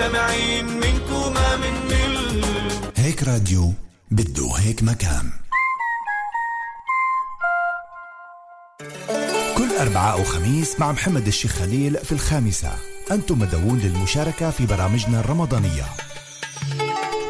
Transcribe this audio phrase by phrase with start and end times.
[0.00, 2.44] مستمعين منكم ما منمل
[2.96, 3.72] هيك راديو
[4.10, 5.30] بده هيك مكان.
[9.56, 12.72] كل أربعاء وخميس مع محمد الشيخ خليل في الخامسة.
[13.10, 15.84] أنتم مدعوون للمشاركة في برامجنا الرمضانية.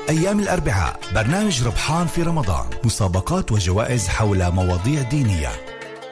[0.09, 5.51] أيام الأربعاء برنامج ربحان في رمضان مسابقات وجوائز حول مواضيع دينية.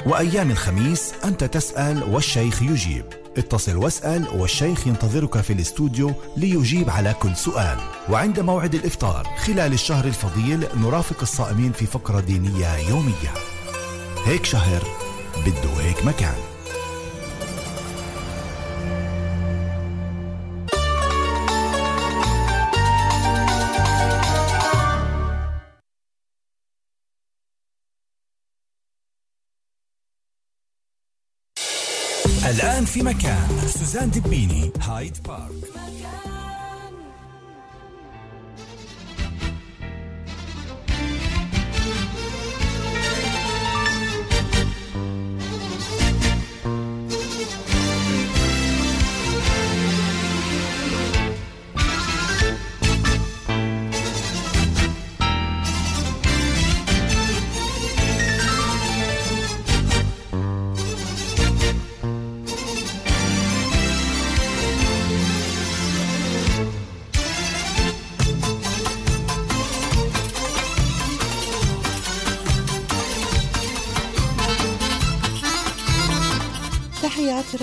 [0.07, 3.18] وأيام الخميس أنت تسأل والشيخ يجيب.
[3.37, 7.79] اتصل واسأل والشيخ ينتظرك في الاستوديو ليجيب على كل سؤال.
[8.11, 13.35] وعند موعد الإفطار خلال الشهر الفضيل نرافق الصائمين في فقرة دينية يومية.
[14.25, 14.83] هيك شهر
[15.47, 16.58] بده هيك مكان.
[32.89, 33.49] في مكان.
[33.67, 36.38] سوزان دبيني هايد بارك.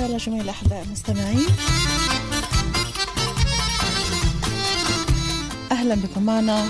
[0.06, 1.45] تحياتنا لجميع الأحباء المستمعين.
[5.72, 6.67] أهلا بكم معنا.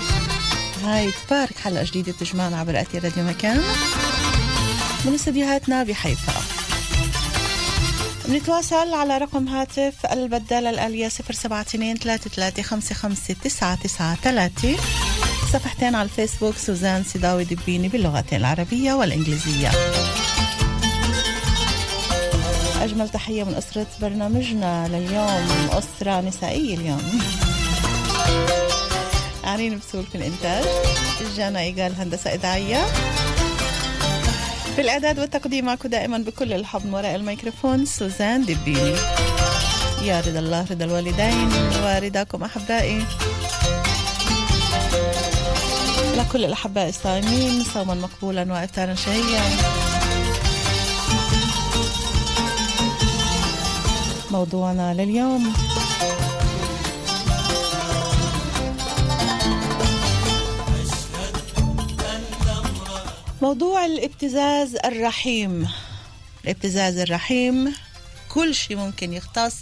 [0.84, 3.62] هاي بارك حلقة جديدة تجمعنا عبر أتي راديو مكان.
[5.04, 6.32] من استديوهاتنا بحيفا.
[8.28, 12.64] بنتواصل على رقم هاتف البدالة الآلية 072 33
[15.52, 19.70] صفحتين على الفيسبوك سوزان سيداوي دبيني باللغتين العربية والإنجليزية.
[22.86, 27.20] أجمل تحية من أسرة برنامجنا لليوم أسرة نسائية اليوم.
[29.44, 30.64] عارين بسول في الإنتاج.
[31.36, 32.84] جانا إيجال هندسة إذاعية.
[34.76, 38.94] في الإعداد والتقديم معكم دائما بكل الحب وراء الميكروفون سوزان دبيني
[40.02, 41.50] يا رضا الله رضا الوالدين
[41.84, 43.04] ورضاكم أحبائي.
[46.16, 49.42] لكل الأحباء الصائمين صوما مقبولا وإفطارا شهيا.
[54.30, 55.52] موضوعنا لليوم.
[63.42, 65.68] موضوع الابتزاز الرحيم.
[66.44, 67.74] الابتزاز الرحيم
[68.28, 69.54] كل شيء ممكن يختص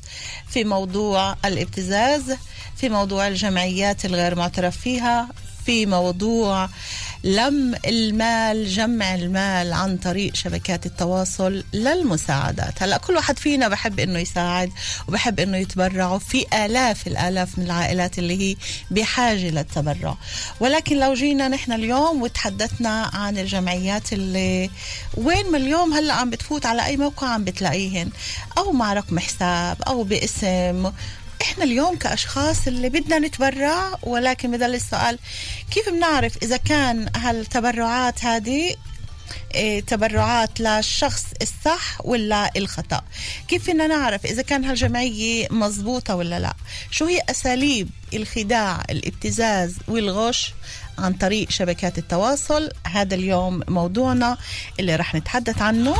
[0.48, 2.36] في موضوع الابتزاز
[2.76, 5.28] في موضوع الجمعيات الغير معترف فيها
[5.66, 6.68] في موضوع
[7.24, 12.82] لم المال جمع المال عن طريق شبكات التواصل للمساعدات.
[12.82, 14.70] هلأ كل واحد فينا بحب إنه يساعد
[15.08, 18.56] وبحب إنه يتبرع وفي آلاف الآلاف من العائلات اللي هي
[18.90, 20.16] بحاجة للتبرع.
[20.60, 24.70] ولكن لو جينا نحن اليوم وتحدثنا عن الجمعيات اللي
[25.16, 28.10] وين ما اليوم هلأ عم بتفوت على أي موقع عم بتلاقيهن؟
[28.58, 30.92] أو مع رقم حساب أو باسم
[31.44, 35.18] إحنا اليوم كأشخاص اللي بدنا نتبرع ولكن بضل السؤال
[35.70, 38.76] كيف بنعرف إذا كان هالتبرعات هذه
[39.54, 43.02] إيه تبرعات للشخص الصح ولا الخطأ؟
[43.48, 46.54] كيف فينا نعرف إذا كان هالجمعية مزبوطة ولا لا؟
[46.90, 50.54] شو هي أساليب الخداع الابتزاز والغش
[50.98, 54.38] عن طريق شبكات التواصل؟ هذا اليوم موضوعنا
[54.80, 55.96] اللي رح نتحدث عنه.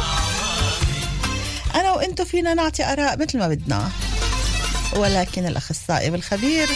[1.75, 3.91] أنا وإنتو فينا نعطي آراء مثل ما بدنا.
[4.97, 6.69] ولكن الأخصائي والخبير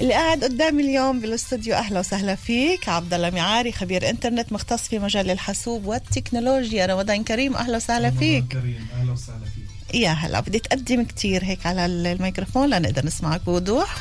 [0.00, 2.88] اللي قاعد قدامي اليوم بالاستوديو أهلا وسهلا فيك.
[2.88, 6.86] عبد الله ميعاري خبير إنترنت مختص في مجال الحاسوب والتكنولوجيا.
[6.86, 8.44] رمضان كريم أهلا وسهلا فيك.
[8.52, 9.94] كريم أهلا وسهلا فيك.
[9.94, 13.96] يا هلا بدي تقدم كتير هيك على الميكروفون لنقدر نسمعك بوضوح.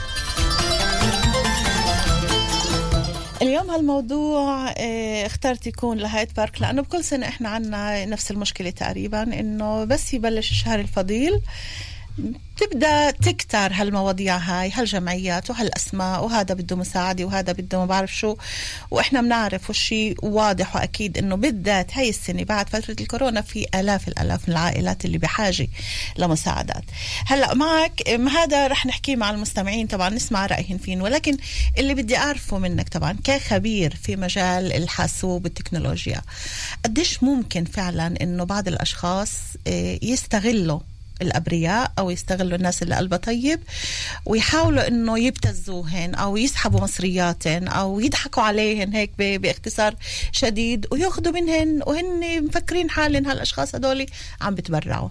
[3.42, 9.24] اليوم هالموضوع آه اخترت يكون لهايت بارك لأنه بكل سنة إحنا عنا نفس المشكلة تقريبا
[9.24, 11.42] إنه بس يبلش الشهر الفضيل
[12.58, 18.36] تبدأ تكتر هالمواضيع هاي هالجمعيات وهالأسماء وهذا بده مساعدة وهذا بده ما بعرف شو.
[18.92, 24.50] وإحنا بنعرف والشيء واضح وأكيد إنه بالذات هاي السنة بعد فترة الكورونا في آلاف الآلاف
[24.50, 25.68] من العائلات اللي بحاجة
[26.18, 26.84] لمساعدات.
[27.26, 31.02] هلأ معك هذا رح نحكيه مع المستمعين طبعا نسمع رأيهم فين.
[31.02, 31.38] ولكن
[31.78, 36.22] اللي بدي أعرفه منك طبعا كخبير في مجال الحاسوب والتكنولوجيا
[36.86, 39.32] قديش ممكن فعلا إنه بعض الأشخاص
[40.02, 40.80] يستغلوا
[41.22, 43.60] الأبرياء أو يستغلوا الناس اللي قلبها طيب
[44.26, 49.96] ويحاولوا إنه يبتزوهن أو يسحبوا مصرياتهن أو يضحكوا عليهن هيك باختصار
[50.32, 54.06] شديد وياخذوا منهن وهن مفكرين حالهم هالأشخاص هدول
[54.42, 55.10] عم بتبرعوا.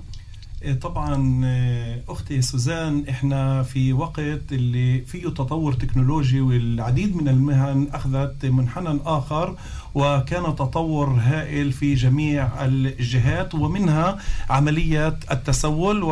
[0.62, 7.88] إيه، طبعا إيه، أختي سوزان إحنا في وقت اللي فيه تطور تكنولوجي والعديد من المهن
[7.92, 9.56] أخذت منحنى آخر
[9.94, 14.18] وكان تطور هائل في جميع الجهات ومنها
[14.50, 16.02] عمليه التسول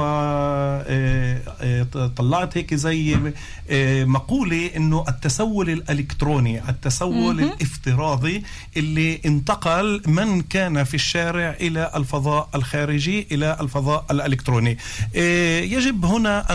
[1.94, 3.32] وطلعت هيك زي
[3.70, 8.43] إيه، مقولة إنه التسول الإلكتروني التسول الافتراضي
[8.76, 14.79] اللي انتقل من كان في الشارع إلى الفضاء الخارجي إلى الفضاء الإلكتروني.
[15.14, 16.46] إيه، يجب هنا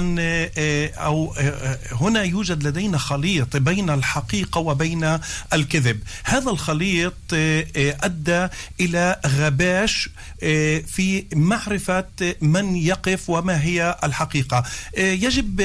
[0.98, 5.20] أو إيه، هنا يوجد لدينا خليط بين الحقيقة وبين
[5.54, 6.00] الكذب.
[6.24, 8.48] هذا الخليط إيه، أدى
[8.80, 10.10] إلى غباش
[10.44, 12.06] إيه، في معرفة
[12.42, 14.64] من يقف وما هي الحقيقة.
[14.98, 15.62] إيه، يجب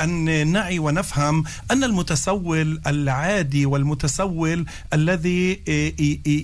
[0.00, 5.60] أن نعي ونفهم أن المتسول العادي والمتسول الذي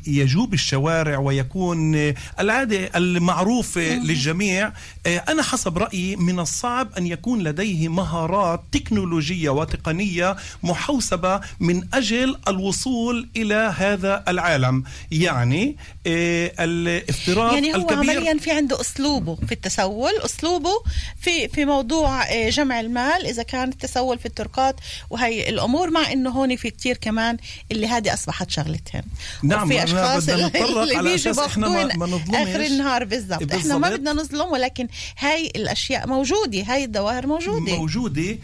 [0.07, 1.95] يجوب الشوارع ويكون
[2.41, 4.73] العادي المعروف للجميع.
[5.07, 13.29] أنا حسب رأيي من الصعب أن يكون لديه مهارات تكنولوجية وتقنية محوسبة من أجل الوصول
[13.37, 14.52] إلى هذا العالم.
[15.11, 15.77] يعني
[16.07, 17.99] إيه، الافتراض يعني هو الكبير.
[17.99, 20.71] عمليا في عنده أسلوبه في التسول أسلوبه
[21.21, 24.77] في في موضوع آه، جمع المال إذا كان التسول في التركات
[25.11, 27.37] وهي الأمور مع إنه هون في كتير كمان
[27.73, 29.03] اللي هذه أصبحت شغلتهم.
[29.43, 30.17] نعم، وفي بدنا
[30.83, 32.35] اللي, بيجوا أساس إحنا ما- باخدوهن ما نظلمش.
[32.49, 33.53] آخر النهار بالضبط.
[33.55, 33.91] إحنا ما.
[33.91, 34.89] بدنا نظلم ولكن
[35.19, 37.77] هاي الأشياء موجودة هاي الظواهر موجودة.
[37.77, 38.23] موجودة.
[38.23, 38.39] إيه،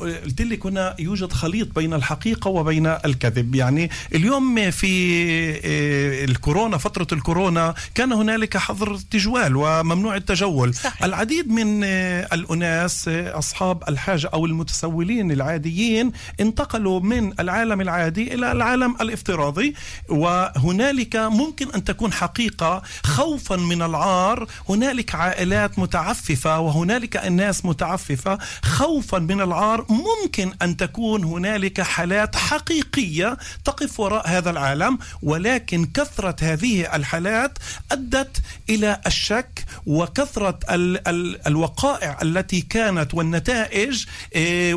[0.00, 3.54] قلت لك هنا يوجد خليط بين الحقيقة وبين الكذب.
[3.54, 10.74] يعني اليوم في إيه، الكورونا فترة الكورونا كان هنالك حظر تجوال وممنوع التجول.
[10.74, 11.04] صحيح.
[11.04, 18.52] العديد من إيه، الأناس إيه، أصحاب الحاجة أو المتسولين العاديين انتقلوا من العالم العادي إلى
[18.52, 19.74] العالم الافتراضي
[20.08, 24.46] وهنالك ممكن أن تكون حقيقة خوفا من العار.
[24.68, 33.36] هنالك عائلات متعففة وهنالك الناس متعففة خوفا من العار ممكن أن تكون هنالك حالات حقيقية
[33.64, 37.58] تقف وراء هذا العالم ولكن كثرة هذه الحالات
[37.92, 44.04] أدت إلى الشك وكثرة ال ال الوقائع التي كانت والنتائج
[44.34, 44.74] إيه،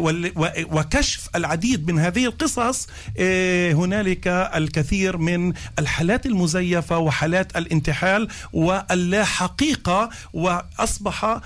[0.72, 2.88] وكشف العديد من هذه القصص
[3.18, 11.40] إيه، هنالك الكثير من الحالات المزيفة وحالات الانتحال واللا حقيقة وأصبح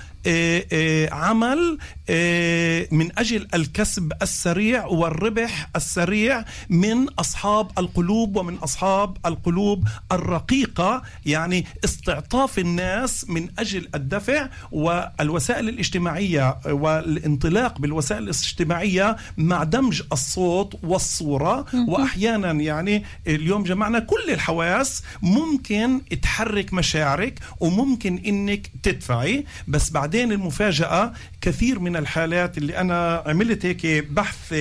[1.12, 1.78] عمل
[2.08, 11.64] إيه، من أجل الكسب السريع والربح السريع من أصحاب القلوب ومن أصحاب القلوب الرقيقة يعني
[11.84, 21.66] استعطاف الناس من أجل الدفع والوسائل الاجتماعية والانطلاق بالوسائل الاجتماعية مع دمج الصوت والصورة.
[21.88, 31.12] وأحيانا يعني اليوم جمعنا كل الحواس ممكن تحرك مشاعرك وممكن إنك تدفعي بس بعدين المفاجأة
[31.40, 34.54] كثير من الحالات اللي أنا عملت هيك بحث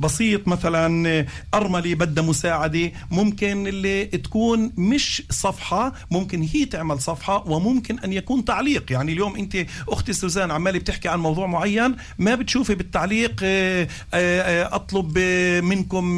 [0.00, 7.98] بسيط مثلا ارمله بدها مساعدة ممكن اللي تكون مش صفحة ممكن هي تعمل صفحة وممكن
[7.98, 8.92] أن يكون تعليق.
[8.92, 9.56] يعني اليوم أنت
[9.88, 15.18] أختي سوزان عمالة بتحكي عن موضوع معين ما بتشوفي بالتعليق آه، آه، أطلب
[15.64, 16.16] منكم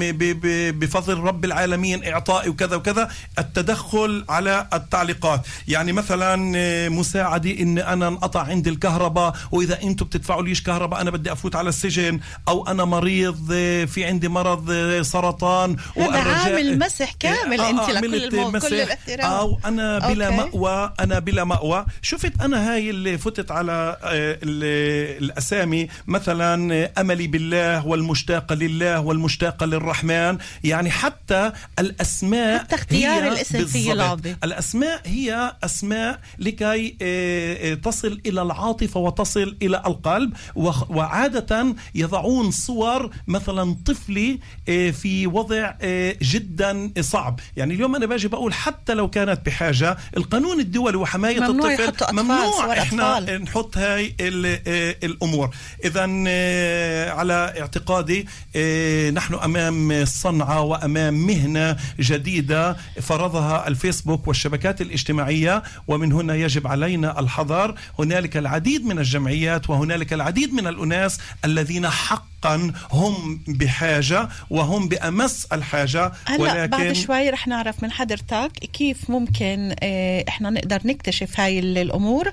[0.79, 5.41] بفضل رب العالمين إعطائي وكذا وكذا التدخل على التعليقات.
[5.69, 11.11] يعني مثلا آه، مساعدة إن أنا انقطع عندي الكهرباء وإذا أنتم بتدفعوا ليش كهرباء أنا
[11.11, 16.79] بدي أفوت على السجن أو أنا مريض آه، في عندي مرض آه، سرطان هذا عامل
[16.79, 18.59] مسح كامل آه، أنت آه، لكل عملت المو...
[18.61, 18.75] كل.
[18.75, 20.37] الاحترام أو أنا بلا أوكي.
[20.57, 27.87] مأوى أنا بلا مأوى شفت أنا هاي اللي فتت على ال- الأسامي مثلا أملي بالله
[27.87, 33.93] والمشتاقه لله والمشتاقه للرحمن يعني حتى الأسماء حتى اختيار الاسم.
[33.93, 34.37] لعبة.
[34.45, 36.89] الأسماء هي أسماء لكي
[37.85, 40.33] تصل إلى العاطفة وتصل إلى القلب
[40.89, 47.41] وعادة يضعون صور مثلا طفلي آه، في وضع آه، جدا صعب.
[47.57, 52.07] يعني اليوم أنا باجي بقول حتى لو كانت بحاجة القانون الدولي وحماية ممنوع الطفل يحطوا
[52.09, 53.43] أطفال، ممنوع إحنا أطفال.
[53.43, 55.51] نحط هاي آه، الأمور.
[55.85, 56.03] اذا
[57.13, 58.27] على اعتقادي
[59.11, 67.75] نحن أمام صنعة وأمام مهنة جديدة فرضها الفيسبوك والشبكات الاجتماعية ومن هنا يجب علينا الحذر.
[67.99, 75.47] هنالك العديد من الجمعيات وهنالك العديد من الأناس الذين حق حقا هم بحاجة وهم بأمس
[75.53, 81.59] الحاجة هلا بعد شوي رح نعرف من حضرتك كيف ممكن آه، إحنا نقدر نكتشف هاي
[81.59, 82.33] ال- الأمور.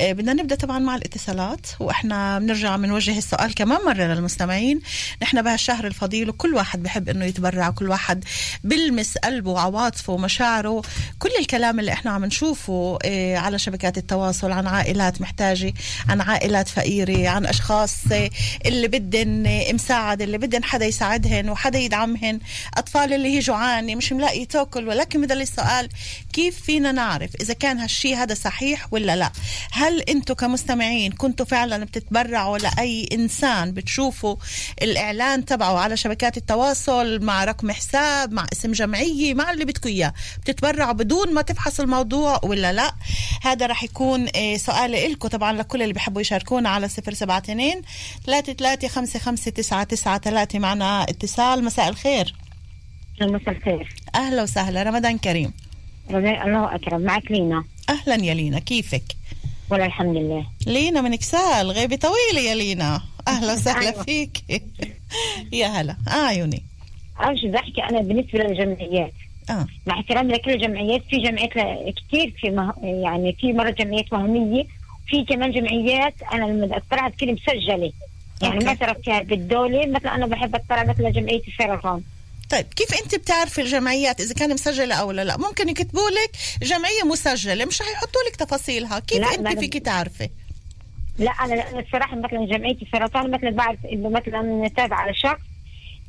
[0.00, 4.80] آه، بدنا نبدأ طبعا مع الاتصالات وإحنا بنرجع بنوجه السؤال كمان مرة للمستمعين.
[5.22, 8.24] نحن بهالشهر الفضيل وكل واحد بحب إنه يتبرع كل واحد
[8.64, 10.82] بلمس قلبه وعواطفه ومشاعره
[11.18, 15.74] كل الكلام اللي إحنا عم نشوفه آه، على شبكات التواصل عن عائلات محتاجة
[16.08, 18.30] عن عائلات فقيرة عن أشخاص آه،
[18.66, 22.40] اللي بدن آه، مساعده اللي بدن حدا يساعدهن وحدا يدعمهن.
[22.76, 24.88] أطفال اللي هي جوعانه مش ملاقي تاكل.
[24.88, 25.88] ولكن بدل السؤال
[26.32, 29.32] كيف فينا نعرف إذا كان هالشي هذا صحيح ولا لا؟
[29.72, 34.36] هل أنتم كمستمعين كنتوا فعلا بتتبرعوا لأي إنسان بتشوفوا
[34.82, 40.12] الإعلان تبعه على شبكات التواصل مع رقم حساب مع اسم جمعية مع اللي بدكم إياه؟
[40.42, 42.94] بتتبرعوا بدون ما تفحص الموضوع ولا لا؟
[43.42, 47.82] هذا رح يكون آه، سؤال لكم طبعا لكل اللي بيحبوا يشاركونا على 072
[48.26, 49.33] 3355
[50.58, 51.64] معنا اتصال.
[51.64, 52.34] مساء الخير.
[53.20, 53.94] مساء الخير.
[54.14, 54.82] أهلا وسهلا.
[54.82, 55.52] رمضان كريم.
[56.10, 57.00] رضي الله أكرم.
[57.00, 57.64] معك لينا.
[57.88, 58.58] أهلا يا لينا.
[58.58, 59.04] كيفك؟
[59.70, 60.46] ولا الحمد لله.
[60.66, 61.70] لينا من إكسال.
[61.70, 63.00] غيبة طويلة يا لينا.
[63.28, 64.02] أهلا وسهلا أيوة.
[64.02, 64.42] فيك.
[65.52, 65.96] يا هلا.
[66.08, 66.62] اعيني
[67.20, 69.12] أول شيء بدي احكي أنا بالنسبة للجمعيات.
[69.50, 69.66] آه.
[69.86, 72.74] مع احترامي لكل الجمعيات في جمعيات كثير في مه...
[72.82, 74.64] يعني في مرة جمعيات وهمية
[75.06, 77.92] في كمان جمعيات أنا لما اطلعت كده مسجله
[78.44, 78.66] يعني okay.
[78.66, 82.02] ما تركتها بالدولة مثلا أنا بحب اطلع مثلا جمعية السرطان
[82.50, 86.30] طيب كيف أنت بتعرفي الجمعيات إذا كان مسجلة أو لا؟ لا ممكن يكتبوا لك
[86.62, 88.98] جمعية مسجلة مش حيحطوا لك تفاصيلها.
[88.98, 90.28] كيف لا، أنت ما- فيك تعرفي؟
[91.18, 95.53] لا أنا أنا الصراحة مثلا جمعية السرطان مثلا بعرف إنه مثلا تابع على شخص إيه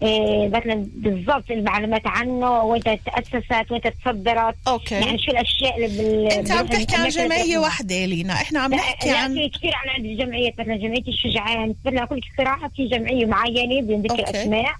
[0.01, 4.55] مثلا بالضبط المعلومات عنه وين تأسست وين تصدرت.
[4.67, 4.95] okay.
[4.95, 8.33] يعني شو الأشياء اللي بال أنت عم تحكي عن جمعية واحدة لينا.
[8.33, 11.75] إحنا عم نحكي عن في كثير عن عندي جمعيات مثلا جمعية الشجعان.
[11.85, 14.41] مثلا أقول لك الصراحه في جمعية معينة بدون ذكر okay.
[14.41, 14.75] اسماء.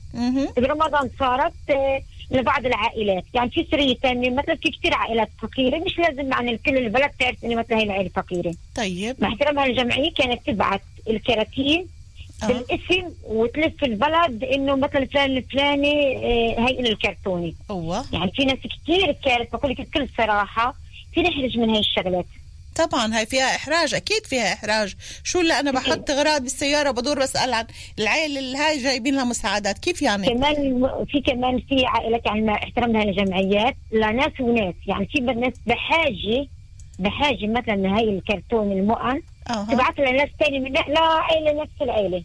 [0.58, 3.24] برمضان صارت آه، لبعض العائلات.
[3.34, 5.78] يعني في سرية ثانية مثلا في كثير عائلات فقيرة.
[5.78, 8.54] مش لازم عن كل البلد تعرف إنه مثلا هي العائله فقيرة.
[8.76, 9.16] طيب.
[9.20, 11.88] مع احترامها الجمعية كانت تبعت الكراتين
[12.44, 12.48] آه.
[12.48, 17.56] بالاسم وتلف البلد إنه مثلا فلان الفلاني آه، هي الكرتوني.
[17.72, 20.76] هو يعني في ناس كثير كانت بقول لك بكل صراحة
[21.14, 22.26] في نحرج من هاي الشغلات.
[22.76, 24.96] طبعا هاي فيها إحراج أكيد فيها إحراج.
[25.24, 27.66] شو اللي أنا بحط أغراض بالسيارة وبدور بسأل عن
[28.00, 29.80] العيله اللي هاي جايبين لها مساعدات.
[29.80, 34.76] كيف يعني؟ كمان في كمان في عائلات يعني مع احترامها للجمعيات لناس وناس.
[34.88, 36.48] يعني في ناس بحاجة
[37.00, 39.22] بحاجة مثلا لهي الكرتون المؤن.
[39.50, 39.66] أها.
[39.74, 42.24] تبعت لناس ثاني من لا عائله نفس العائله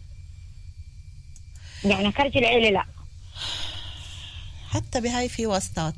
[1.85, 2.85] يعني خارج العائله لا.
[4.69, 5.95] حتى بهاي في واسطات.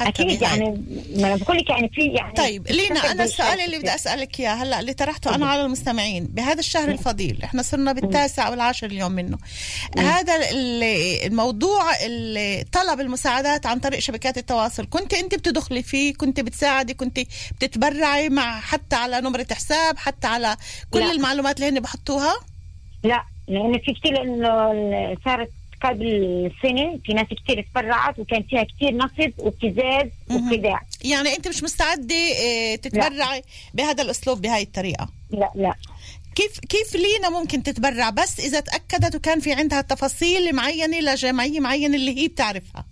[0.00, 0.38] أكيد بهاي.
[0.40, 0.84] يعني
[1.16, 4.50] ما أنا بقول لك يعني في يعني طيب لينا أنا السؤال اللي بدي أسألك إياه
[4.54, 9.38] هلأ اللي طرحته أنا على المستمعين بهذا الشهر الفضيل إحنا صرنا بالتاسع والعاشر اليوم منه.
[9.98, 10.82] هذا ال-
[11.26, 17.20] الموضوع ال- طلب المساعدات عن طريق شبكات التواصل كنت أنت بتدخلي فيه كنت بتساعدي كنت
[17.52, 20.56] بتتبرعي مع حتى على نمرة حساب حتى على
[20.90, 21.12] كل لا.
[21.12, 22.34] المعلومات اللي هن بحطوها؟
[23.04, 24.48] لا لأن في كثير إنه
[25.24, 25.50] صارت
[25.82, 30.10] قبل سنة في ناس كثير تبرعت وكان فيها كثير نصب وابتزاز.
[30.30, 30.80] وخداع.
[31.04, 33.42] يعني أنت مش مستعدة آه، تتبرعي
[33.74, 35.74] بهذا الأسلوب بهاي الطريقة؟ لا لا.
[36.34, 41.96] كيف كيف لينا ممكن تتبرع؟ بس إذا تأكدت وكان في عندها تفاصيل معينة لجمعية معينة
[41.96, 42.84] اللي هي بتعرفها.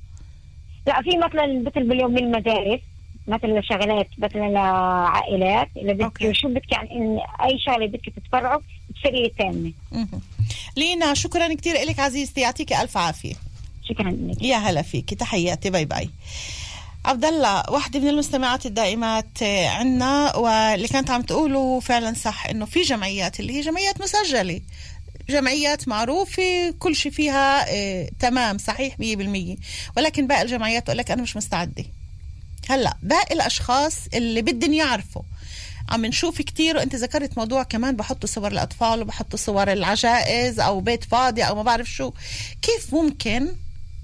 [0.87, 2.81] لا في مثلا مثل باليوم من المدارس
[3.29, 6.27] مثلا شغلات مثلا لعائلات اللي okay.
[6.27, 8.61] بدك شو بدك يعني أي شغلة بدك تتبرعوا
[9.01, 9.73] بسريه تامه.
[10.77, 13.35] لينا شكرا كثير لك عزيزتي يعطيك ألف عافية.
[13.89, 14.43] شكرا لك.
[14.43, 15.15] يا هلا فيك.
[15.15, 15.71] تحياتي.
[15.71, 16.11] bye bye.
[17.05, 22.83] عبد الله واحدة من المستمعات الدائمات عنا واللي كانت عم تقوله فعلا صح إنه في
[22.83, 24.61] جمعيات اللي هي جمعيات مسجلة.
[25.29, 29.57] جمعيات معروفة كل شيء فيها آه، تمام صحيح 100%
[29.97, 31.85] ولكن باقي الجمعيات تقول لك أنا مش مستعدة.
[32.69, 35.23] هلا باقي الأشخاص اللي بدهم يعرفوا.
[35.89, 36.77] عم نشوف كتير.
[36.77, 41.63] وانت ذكرت موضوع كمان بحطوا صور الأطفال وبحطوا صور العجائز أو بيت فاضي أو ما
[41.63, 42.13] بعرف شو.
[42.63, 43.49] كيف ممكن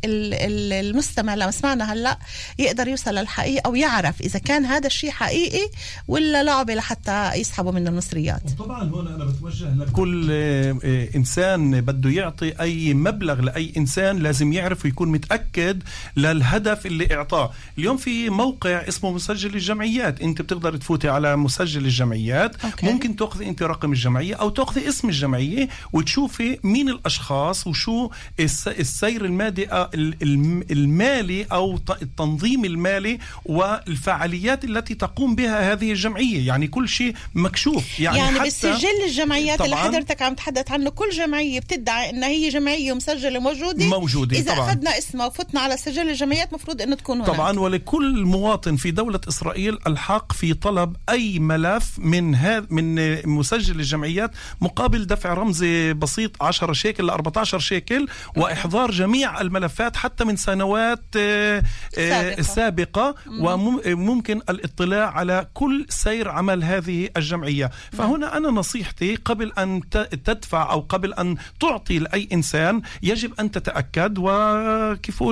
[0.05, 2.19] المستمع لما سمعنا هلا
[2.59, 5.69] يقدر يوصل للحقيقة ويعرف إذا كان هذا الشيء حقيقي
[6.09, 8.43] ولا لعبة لحتى يسحبوا منه المصريات.
[8.59, 14.53] طبعا هون أنا بتوجه لكل آه، آه، إنسان بده يعطي أي مبلغ لأي إنسان لازم
[14.53, 15.83] يعرف ويكون متأكد
[16.17, 17.53] للهدف اللي إعطاه.
[17.79, 20.21] اليوم في موقع اسمه مسجل الجمعيات.
[20.21, 22.65] أنت بتقدر تفوتي على مسجل الجمعيات.
[22.65, 22.87] okay.
[22.87, 29.25] ممكن تأخذي أنت رقم الجمعية أو تأخذي اسم الجمعية وتشوفي مين الأشخاص وشو الس- السير
[29.25, 37.15] المادي والمالي أو ط- التنظيم المالي والفعاليات التي تقوم بها هذه الجمعية يعني كل شيء
[37.35, 39.77] مكشوف يعني, يعني, حتى بالسجل الجمعيات اللي.
[39.77, 44.69] حضرتك عم تحدث عنه كل جمعية بتدعي انها هي جمعية مسجلة موجودة موجودة إذا طبعاً.
[44.71, 49.21] أخذنا اسمها وفتنا على سجل الجمعيات مفروض إنه تكون هناك طبعا ولكل مواطن في دولة
[49.29, 54.31] إسرائيل الحق في طلب أي ملف من هذا من مسجل الجمعيات
[54.61, 58.07] مقابل دفع رمزي بسيط 10 شيكل ل 14 شيكل
[58.37, 61.63] وإحضار جميع الملفات حتى من سنوات آه،
[61.99, 62.43] آه، سابقة.
[62.43, 67.71] سابقة وممكن الاطلاع على كل سير عمل هذه الجمعية.
[67.93, 69.81] فهنا أنا نصيحتي قبل أن
[70.25, 75.23] تدفع أو قبل أن تعطي لأي إنسان يجب أن تتأكد وكيف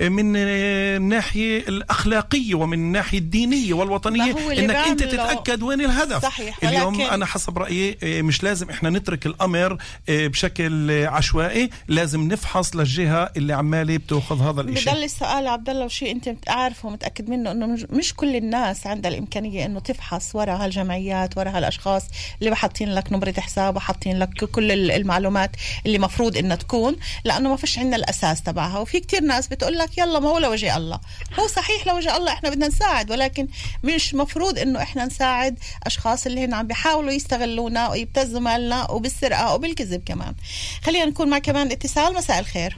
[0.00, 6.22] من الناحية الأخلاقية ومن الناحية الدينية والوطنية أنك أنت تتأكد وين الهدف.
[6.22, 9.76] صحيح، اليوم أنا حسب رأيي آه، مش لازم إحنا نترك الأمر
[10.08, 14.90] بشكل عشوائي لازم نفحص للجهة اللي عمالة بتأخذ هذا الإشي.
[14.90, 19.66] بضل السؤال عبد الله وشيء أنت عارفه ومتأكد منه إنه مش- كل الناس عندها الإمكانية
[19.66, 22.02] إنه تفحص وراء هالجمعيات وراء هالأشخاص
[22.40, 25.50] اللي بحاطين لك نمرة حساب وحاطين لك كل ال- المعلومات
[25.86, 28.78] اللي مفروض إنها تكون لأنه ما فيش عندنا الأساس تبعها.
[28.78, 31.00] وفي كتير ناس بتقول لك يلا ما هو لوجه الله.
[31.40, 33.48] هو صحيح لوجه الله إحنا بدنا نساعد ولكن
[33.84, 40.02] مش مفروض إنه إحنا نساعد أشخاص اللي هن عم بيحاولوا يستغلونا ويبتزوا مالنا وبالسرقة وبالكذب
[40.06, 40.34] كمان.
[40.82, 42.14] خلينا نكون مع كمان اتصال.
[42.14, 42.76] مساء الخير.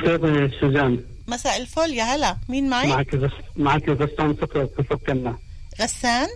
[0.00, 1.00] خير سوزان.
[1.28, 2.36] مساء الفل يا هلا.
[2.48, 3.30] مين معي؟ معك غس...
[3.56, 5.38] معك غسان فكرة تفكرنا
[5.80, 6.28] غسان؟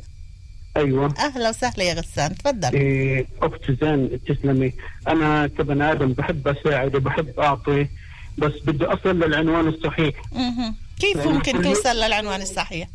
[0.77, 1.15] أيوه.
[1.19, 2.75] أهلا وسهلا يا غسان تفضل.
[2.75, 4.73] إيه، أخت سوزان تسلمي.
[5.09, 7.87] أنا كبني آدم بحب أساعد وبحب أعطي
[8.39, 10.15] بس بدي أصل للعنوان الصحيح.
[10.33, 10.75] مهم.
[11.01, 12.89] كيف يعني ممكن توصل للعنوان الصحيح؟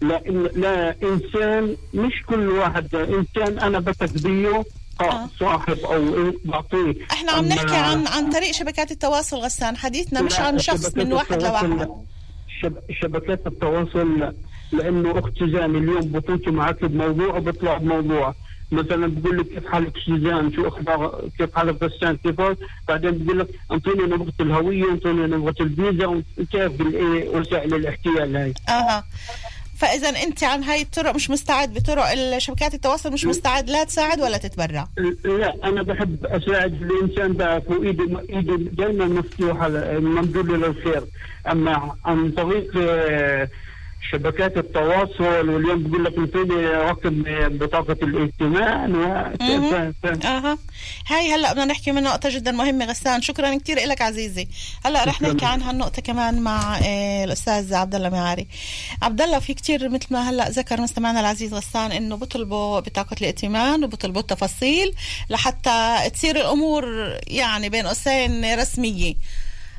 [0.00, 0.20] لا
[0.56, 4.64] لا إنسان مش كل واحد إنسان أنا بثق بيه
[5.00, 5.28] آه.
[5.40, 6.94] صاحب أو إيه بعطيه.
[7.12, 9.76] إحنا عم نحكي عن عن طريق شبكات التواصل غسان.
[9.76, 11.88] حديثنا مش عن شخص من واحد لواحد.
[12.62, 12.78] شب...
[13.02, 14.34] شبكات التواصل لا.
[14.72, 18.34] لأنه أخت سوزان اليوم بطلت معك بموضوع وبطلع بموضوع.
[18.72, 22.40] مثلا بقول لك كيف حالك سوزان؟ شو أخبار كيف حالك غسان؟ كيف؟
[22.88, 28.54] بعدين بقول لك انطوني نبغة الهوية انطوني نبغة الفيزا وكيف بالإيه؟ وسائل الاحتيال هاي.
[28.68, 29.04] أها.
[29.78, 34.36] فإذا أنت عن هاي الطرق مش مستعد بطرق شبكات التواصل مش مستعد لا تساعد ولا
[34.36, 34.88] تتبرع.
[35.24, 39.68] لا أنا بحب أساعد الإنسان وايدي ايدي دائما مفتوحة
[39.98, 41.02] ممدوده للخير.
[41.50, 43.48] أما عن طريق آه،
[44.12, 48.94] شبكات التواصل واليوم بقول لك انطيني رقم بطاقة الائتمان
[50.24, 50.58] أها.
[51.08, 53.22] هاي هلأ بدنا نحكي من نقطة جدا مهمة غسان.
[53.22, 54.48] شكرا كثير لك عزيزي.
[54.84, 55.22] هلأ رح.
[55.22, 58.46] نحكي عن هالنقطة كمان مع آه، الأستاذ عبد الله معاري.
[59.02, 63.84] عبد الله في كثير مثل ما هلأ ذكر مستمعنا العزيز غسان إنه بيطلبوا بطاقة الائتمان
[63.84, 64.94] وبيطلبوا التفاصيل
[65.30, 66.84] لحتى تصير الأمور
[67.26, 69.14] يعني بين قوسين رسمية.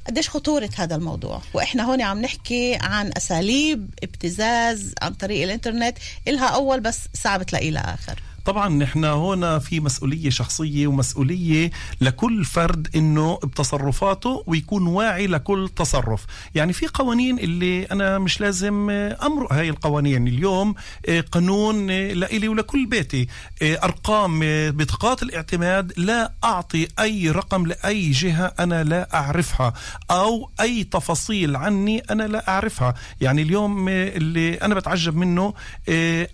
[0.09, 6.47] قديش خطورة هذا الموضوع؟ وإحنا هون عم نحكي عن أساليب ابتزاز عن طريق الإنترنت إلها
[6.47, 11.71] أول بس صعب تلاقي لها آخر طبعا نحن هنا في مسؤولية شخصية ومسؤولية
[12.02, 16.25] لكل فرد إنه بتصرفاته ويكون واعي لكل تصرف.
[16.56, 20.75] يعني في قوانين اللي أنا مش لازم أمرق هاي القوانين اليوم
[21.10, 23.28] آه، قانون آه، لإلي ولكل بيتي.
[23.62, 24.39] آه، أرقام
[24.71, 29.73] بطاقات الاعتماد لا أعطي أي رقم لأي جهة أنا لا أعرفها
[30.12, 32.93] أو أي تفاصيل عني أنا لا أعرفها.
[33.21, 35.54] يعني اليوم اللي أنا بتعجب منه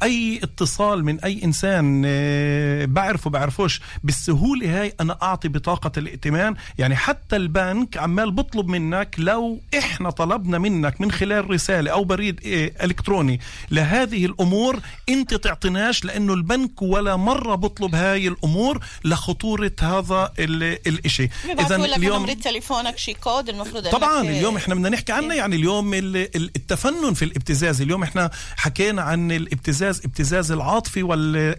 [0.03, 6.55] أي اتصال من أي إنسان آه، بعرفه بعرفوش بالسهولة هاي أنا أعطي بطاقة الائتمان.
[6.77, 12.39] يعني حتى البنك عمال بطلب منك لو إحنا طلبنا منك من خلال رسالة أو بريد
[12.45, 13.39] آه، إلكتروني
[13.71, 14.79] لهذه الأمور
[15.09, 21.29] أنت تعطيناش لأنه البنك ولا مرة بطلب هاي الأمور لخطورة هذا ال- الإشي.
[21.47, 25.33] بيبعثوا لك اليوم نمرة تليفونك شي كود المفروض طبعا إنك- اليوم إحنا بدنا نحكي عنه.
[25.33, 27.81] يعني اليوم ال- ال- التفنن في الابتزاز.
[27.81, 31.55] اليوم إحنا حكينا عن الابتزاز ابتزاز العاطفي وال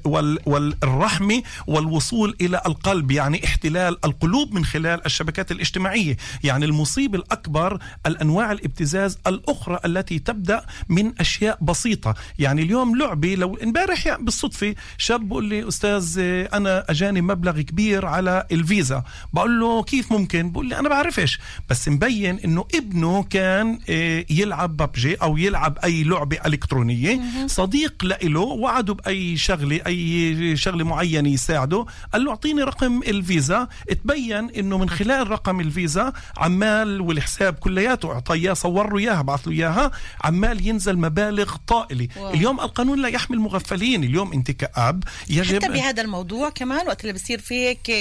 [0.47, 6.17] وال والرحمي والوصول إلى القلب يعني احتلال القلوب من خلال الشبكات الاجتماعية.
[6.45, 12.15] يعني المصيبه الأكبر الأنواع الابتزاز الأخرى التي تبدأ من أشياء بسيطة.
[12.39, 17.61] يعني اليوم لعبة لو امبارح يعني بالصدفة شاب بقول لي أستاذ آه، أنا أجاني مبلغ
[17.61, 19.03] كبير على الفيزا.
[19.33, 21.39] بقول له كيف ممكن؟ بقول لي أنا بعرفش.
[21.71, 27.21] بس مبين إنه ابنه كان آه، يلعب ببجي أو يلعب أي لعبة إلكترونية.
[27.47, 31.87] صديق لإله وعده بأي شغلة أي اي شغلة معينة يساعده.
[32.13, 33.69] قال له أعطيني رقم الفيزا.
[34.05, 39.49] تبين إنه من خلال رقم الفيزا عمال والحساب كلياته أعطاه إياه صور له إياها بعث
[39.49, 39.91] له إياها.
[40.25, 42.09] عمال ينزل مبالغ طائلة.
[42.17, 42.35] واو.
[42.35, 44.05] اليوم القانون لا يحمي المغفلين.
[44.05, 47.93] اليوم أنت كآب يجب حتى بهذا الموضوع كمان وقت اللي بصير فيك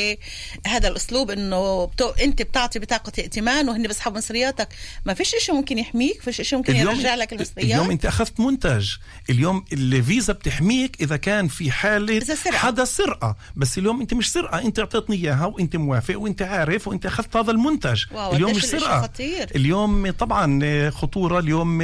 [0.67, 2.09] هذا الأسلوب إنه بتو...
[2.09, 4.67] أنت بتعطي بطاقة ائتمان وهن بيسحبوا مصرياتك.
[5.05, 7.65] ما فيش شيء ممكن يحميك فيش شيء ممكن يرجع لك المصريات.
[7.65, 8.89] اليوم أنت أخذت منتج.
[9.29, 12.04] اليوم الفيزا بتحميك إذا كان في حاله
[12.35, 12.57] سرقة.
[12.57, 17.05] حدا سرقة بس اليوم أنت مش سرقة أنت أعطيتني إياها وأنت موافق وأنت عارف وأنت
[17.05, 18.03] أخذت هذا المنتج
[18.35, 19.47] اليوم مش سرقة خطير.
[19.55, 21.79] اليوم طبعا خطورة اليوم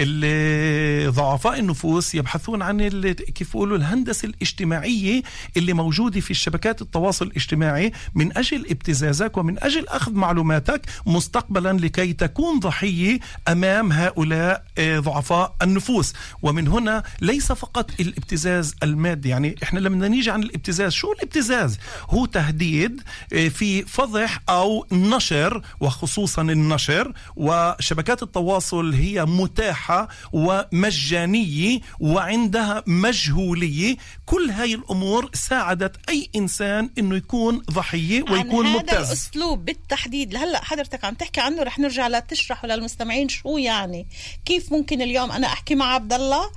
[0.00, 5.22] ال- ضعفاء النفوس يبحثون عن كيف يقولوا الهندسة الاجتماعية
[5.56, 12.12] اللي موجودة في الشبكات التواصل الاجتماعي من أجل ابتزازك ومن أجل أخذ معلوماتك مستقبلا لكي
[12.12, 20.08] تكون ضحية أمام هؤلاء ضعفاء النفوس ومن هنا ليس فقط الابتزاز المادي يعني إحنا لما
[20.08, 21.78] نيجي عن الابتزاز شو الابتزاز؟
[22.10, 32.82] هو تهديد آه، في فضح أو نشر وخصوصا النشر وشبكات التواصل هي متاحة ومجانية وعندها
[32.86, 33.96] مجهولية.
[34.26, 38.96] كل هاي الأمور ساعدت أي إنسان إنه يكون ضحية ويكون عن هذا مبتز.
[38.96, 40.36] الأسلوب بالتحديد.
[40.36, 43.28] هلا حضرتك عم تحكي عنه رح نرجع لتشرحه للمستمعين.
[43.28, 44.06] شو يعني؟
[44.44, 46.50] كيف ممكن اليوم أنا أحكي مع عبد الله؟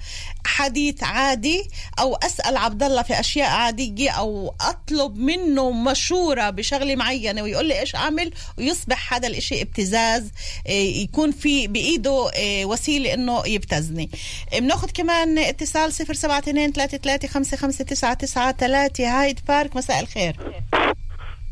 [0.59, 1.69] حديث عادي
[1.99, 7.79] أو أسأل عبد الله في أشياء عادية أو أطلب منه مشورة بشغلة معينة ويقول لي
[7.79, 10.31] إيش أعمل ويصبح هذا الإشي ابتزاز
[10.65, 14.09] إيه، يكون في بإيده إيه، وسيلة إنه يبتزني.
[14.53, 20.35] بناخذ كمان اتصال 072 33 هايد بارك مساء الخير.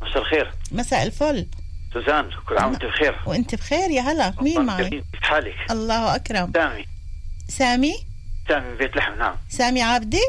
[0.02, 0.54] مساء الخير.
[0.72, 1.48] مساء الفل.
[1.93, 4.34] سوزان كل عام وأنت بخير؟ وأنت بخير يا هلا.
[4.41, 4.89] مين معي.
[4.89, 6.52] كيف حالك؟ الله أكرم.
[6.56, 6.86] سامي.
[7.50, 8.07] سامي؟
[8.50, 9.36] سامي من بيت لحم نعم.
[9.50, 10.22] سامي عبدي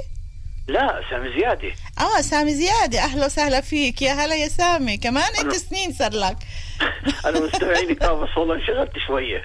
[0.68, 1.72] لا سامي زيادة.
[1.98, 2.98] آه سامي زيادة.
[3.04, 4.02] أهلا وسهلا فيك.
[4.02, 4.96] يا هلا يا سامي.
[4.96, 6.36] كمان أنت سنين صار لك.
[7.26, 9.44] أنا مستمعينك آه، بس والله انشغلت شوية.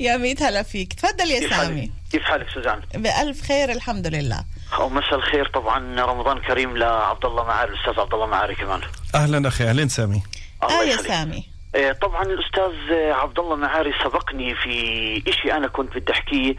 [0.00, 0.92] يا ميت هلا فيك.
[0.92, 1.80] تفضل يا كيف سامي.
[1.80, 4.44] حالك؟ كيف حالك سوزان؟ بألف خير الحمد لله.
[4.80, 5.48] ومساء الخير.
[5.48, 8.80] طبعا رمضان كريم لعبد الله معاري الاستاذ عبد الله معاري كمان.
[9.14, 9.64] أهلا أخي.
[9.64, 10.22] أهلا سامي.
[10.62, 10.96] الله آه يا.
[10.96, 11.38] سامي.
[11.38, 11.53] آه،
[12.02, 16.54] طبعا الاستاذ آه، عبد الله معاري سبقني في إشي أنا كنت بدي أحكيه.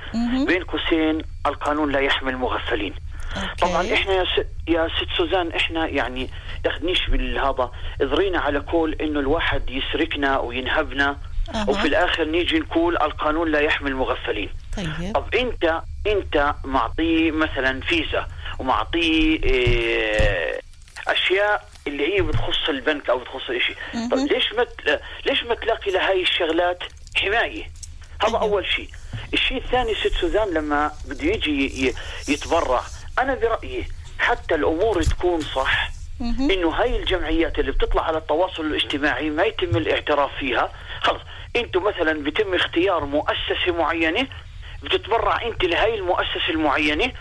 [0.47, 2.93] بين قوسين القانون لا يحمي المغفلين
[3.37, 3.55] okay.
[3.61, 6.29] طبعا إحنا يا ست يا ست سوزان إحنا يعني
[6.63, 11.17] تاخذنيش بالهذا اضرينا على كل إنه الواحد يسرقنا وينهبنا
[11.55, 11.69] أها.
[11.69, 18.27] وفي الآخر نيجي نقول القانون لا يحمي المغفلين طيب طب أنت أنت معطيه مثلا فيزا
[18.59, 20.59] ومعطيه إيه
[21.07, 23.75] أشياء اللي هي بتخص البنك أو بتخص شيء
[24.11, 24.17] طب.
[24.17, 26.83] ليش ما ت- ليش ما تلاقي لهي الشغلات
[27.15, 27.71] حماية
[28.23, 28.37] هذا.
[28.37, 28.87] أول شيء
[29.33, 31.93] الشيء الثاني ست سوزان لما بده يجي ي-
[32.29, 32.81] يتبرع
[33.19, 33.85] أنا برأيي
[34.19, 35.89] حتى الأمور تكون صح.
[36.21, 40.71] إنه هاي الجمعيات اللي بتطلع على التواصل الاجتماعي ما يتم الاعتراف فيها
[41.01, 41.21] خلص
[41.55, 44.27] أنتم مثلا بيتم اختيار مؤسسة معينة
[44.83, 47.11] بتتبرع إنت لهي المؤسسة المعينة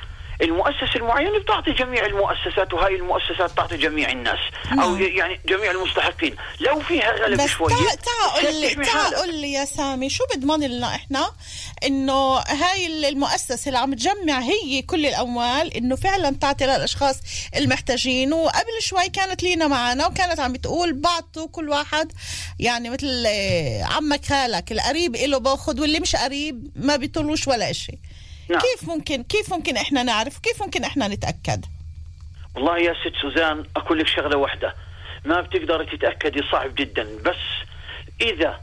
[0.42, 4.38] المؤسسة المعينة بتعطي جميع المؤسسات وهاي المؤسسات تعطي جميع الناس.
[4.72, 5.02] أو نعم.
[5.02, 6.36] يعني جميع المستحقين.
[6.60, 7.98] لو فيها غلب بس شوية تعال
[8.42, 9.14] تعال لي تعال حالك.
[9.14, 11.30] قول لي يا سامي شو بضمن لنا إحنا؟
[11.86, 17.16] إنه هاي المؤسسة اللي عم تجمع هي كل الأموال إنه فعلا تعطي للأشخاص
[17.56, 18.32] المحتاجين.
[18.32, 22.12] وقبل شوي كانت لينا معنا وكانت عم بتقول بعطوا كل واحد
[22.58, 27.98] يعني مثل آه، عمك خالك القريب له باخذ واللي مش قريب ما بيطلوش ولا شيء
[28.48, 28.60] نعم.
[28.60, 31.64] كيف ممكن كيف ممكن إحنا نعرف؟ كيف ممكن إحنا نتأكد؟
[32.54, 34.74] والله يا ست سوزان أقول لك شغلة واحدة.
[35.24, 37.66] ما بتقدري تتأكدي صعب جدا بس
[38.20, 38.60] إذا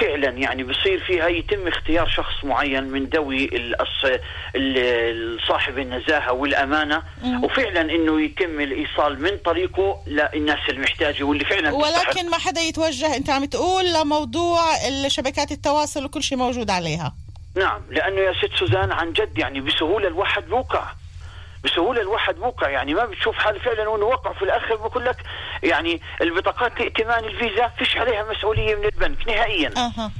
[0.00, 3.50] فعلا يعني بصير فيها يتم اختيار شخص معين من ذوي
[5.48, 7.02] صاحب النزاهة والأمانة
[7.42, 11.72] وفعلا إنه يتم الإيصال من طريقه للناس المحتاجة واللي فعلا.
[11.72, 14.60] ولكن ما حدا يتوجه أنت عم تقول لموضوع
[15.08, 17.14] شبكات التواصل وكل شيء موجود عليها.
[17.56, 20.84] نعم لأنه يا ست سوزان عن جد يعني بسهولة الواحد بوقع
[21.64, 25.16] بسهولة الواحد بوقع يعني ما بتشوف حال فعلا وإنه وقع في الآخر بقول لك
[25.62, 29.72] يعني البطاقات ائتمان الفيزا فيش عليها مسؤولية من البنك نهائيا.
[29.76, 30.10] أها.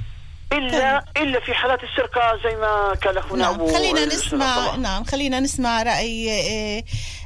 [0.53, 4.75] إلا إلا في حالات السرقة زي ما كان أخونا نعم أبو خلينا نسمع.
[4.75, 6.83] نعم خلينا نسمع رأي آه،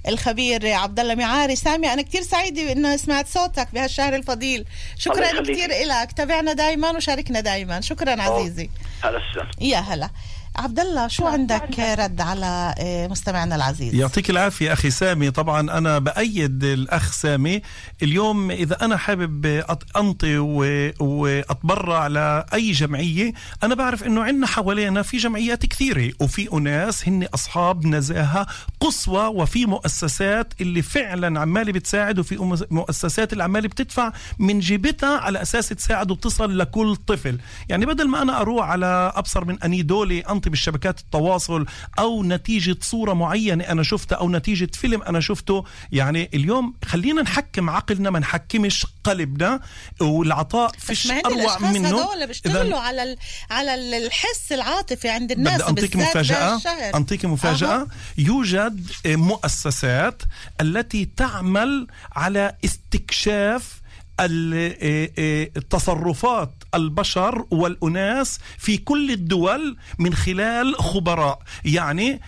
[0.08, 1.56] الخبير عبد الله معاري.
[1.56, 4.66] سامي أنا كثير سعيدة انه سمعت صوتك بهالشهر الفضيل.
[4.98, 5.42] شكرا.
[5.42, 8.70] كثير لك تابعنا دائما وشاركنا دائما شكرا عزيزي.
[9.04, 9.22] هلا
[9.62, 10.10] يا هلا.
[10.58, 15.32] عبد الله شو عندك رد على آه، مستمعنا العزيز؟ يعطيك العافية أخي سامي.
[15.32, 17.62] طبعا أنا بأيد الأخ سامي.
[18.04, 25.02] اليوم إذا أنا حابب أط- أنطي و- وأتبرع لأي جمعية أنا بعرف أنه عندنا حوالينا
[25.02, 28.48] في جمعيات كثيرة وفي أناس هن أصحاب نزاهة
[28.80, 32.38] قصوى وفي مؤسسات اللي فعلا عمالة بتساعد وفي
[32.72, 37.40] مؤسسات اللي عمالة بتدفع من جيبتها على أساس تساعد وتصل لكل طفل.
[37.70, 41.66] يعني بدل ما أنا أروح على أبصر من أنيدولي أنطي بالشبكات التواصل
[42.00, 47.70] أو نتيجة صورة معينة أنا شفتها أو نتيجة فيلم أنا شفته يعني اليوم خلينا نحكم
[47.70, 49.60] عقلنا ما نحكمش قلبنا
[50.02, 53.18] والعطاء فيش الأشخاص منه هذول بيشتغلوا على ال...
[53.52, 56.96] على ال- الحس العاطفي عند الناس بدي مفاجأة بهالشهر.
[56.96, 57.88] أنطيك مفاجأة أها.
[58.18, 60.22] يوجد مؤسسات
[60.62, 63.82] التي تعمل على استكشاف
[64.20, 72.22] ال- تصرفات البشر والأناس في كل الدول من خلال خبراء يعني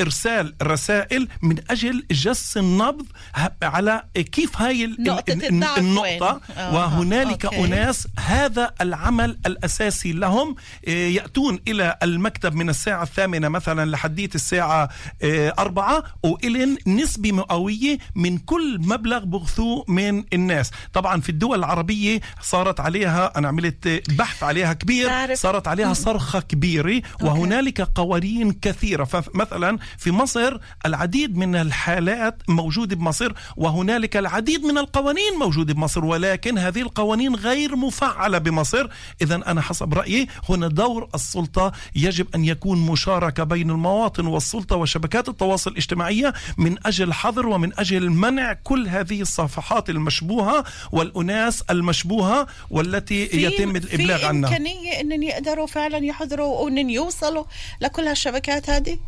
[0.00, 3.06] إرسال رسائل من أجل جس النبض
[3.62, 7.64] على كيف هاي النقطة؟ آه، وهنالك أوكي.
[7.64, 10.54] أناس هذا العمل الأساسي لهم
[10.86, 14.88] إيه، يأتون إلى المكتب من الساعة الثامنة مثلا لحديت الساعة
[15.58, 22.80] أربعة وإلين نسبة مئوية من كل مبلغ بغثوه من الناس طبعا في الدول العربية صارت
[22.80, 29.04] عليها أنا عملت بحث عليها كبير صارت عليها صرخة كبيرة وهنالك قوانين كثيرة.
[29.04, 36.58] فمثلا في مصر العديد من الحالات موجودة بمصر وهنالك العديد من القوانين موجودة بمصر ولكن
[36.58, 38.88] هذه القوانين غير مفعلة بمصر.
[39.22, 45.28] إذا أنا حسب رأيي هنا دور السلطة يجب أن يكون مشاركة بين المواطن والسلطة وشبكات
[45.28, 53.30] التواصل الاجتماعية من أجل حظر ومن أجل منع كل هذه الصفحات المشبوهة والأناس المشبوهة والتي
[53.32, 54.50] يتم الإبلاغ في عنها.
[54.50, 57.44] إمكانية إنهم يقدروا فعلا يحضروا وإنهم يوصلوا
[57.80, 58.98] لكل هالشبكات هذه؟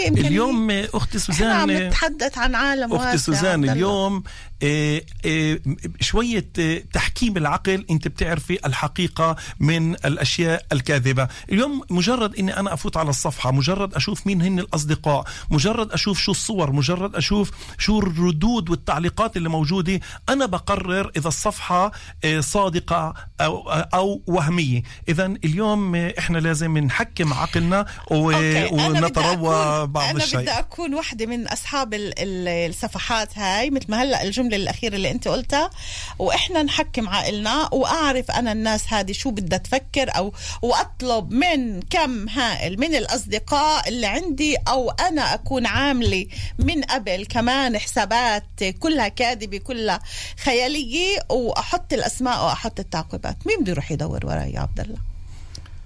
[0.00, 3.68] في إمكانية اليوم أختي إحنا عم سوزان نتحدث عن عالم أختي سوزان.
[3.70, 4.22] اليوم
[4.62, 5.58] آه، آه،
[6.00, 12.96] شوية آه، تحكيم العقل أنت بتعرفي الحقيقة من الأشياء الكاذبة اليوم مجرد إني أنا أفوت
[12.96, 18.70] على الصفحة مجرد أشوف مين هن الأصدقاء مجرد أشوف شو الصور مجرد أشوف شو الردود
[18.70, 21.92] والتعليقات اللي موجودة أنا بقرر إذا الصفحة
[22.24, 30.24] آه، صادقة أو أو وهمية اذا اليوم إحنا لازم نحكم عقلنا أنا ونتروى بعض أنا
[30.24, 30.38] الشيء.
[30.40, 35.10] بدي أكون واحدة من أصحاب ال- ال- الصفحات هاي مثل ما هلأ الجملة الأخيرة اللي
[35.10, 35.70] أنت قلتها.
[36.18, 42.80] وإحنا نحكم عقلنا وأعرف أنا الناس هذه شو بدها تفكر أو وأطلب من كم هائل
[42.80, 46.26] من الأصدقاء اللي عندي أو أنا أكون عاملة
[46.58, 48.44] من قبل كمان حسابات
[48.78, 50.00] كلها كاذبة كلها
[50.44, 51.18] خيالية.
[51.30, 53.36] وأحط الأسماء وأحط التعقيبات.
[53.46, 54.98] مين بده يروح يدور وراي يا عبد الله؟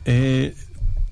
[0.07, 0.55] إيه،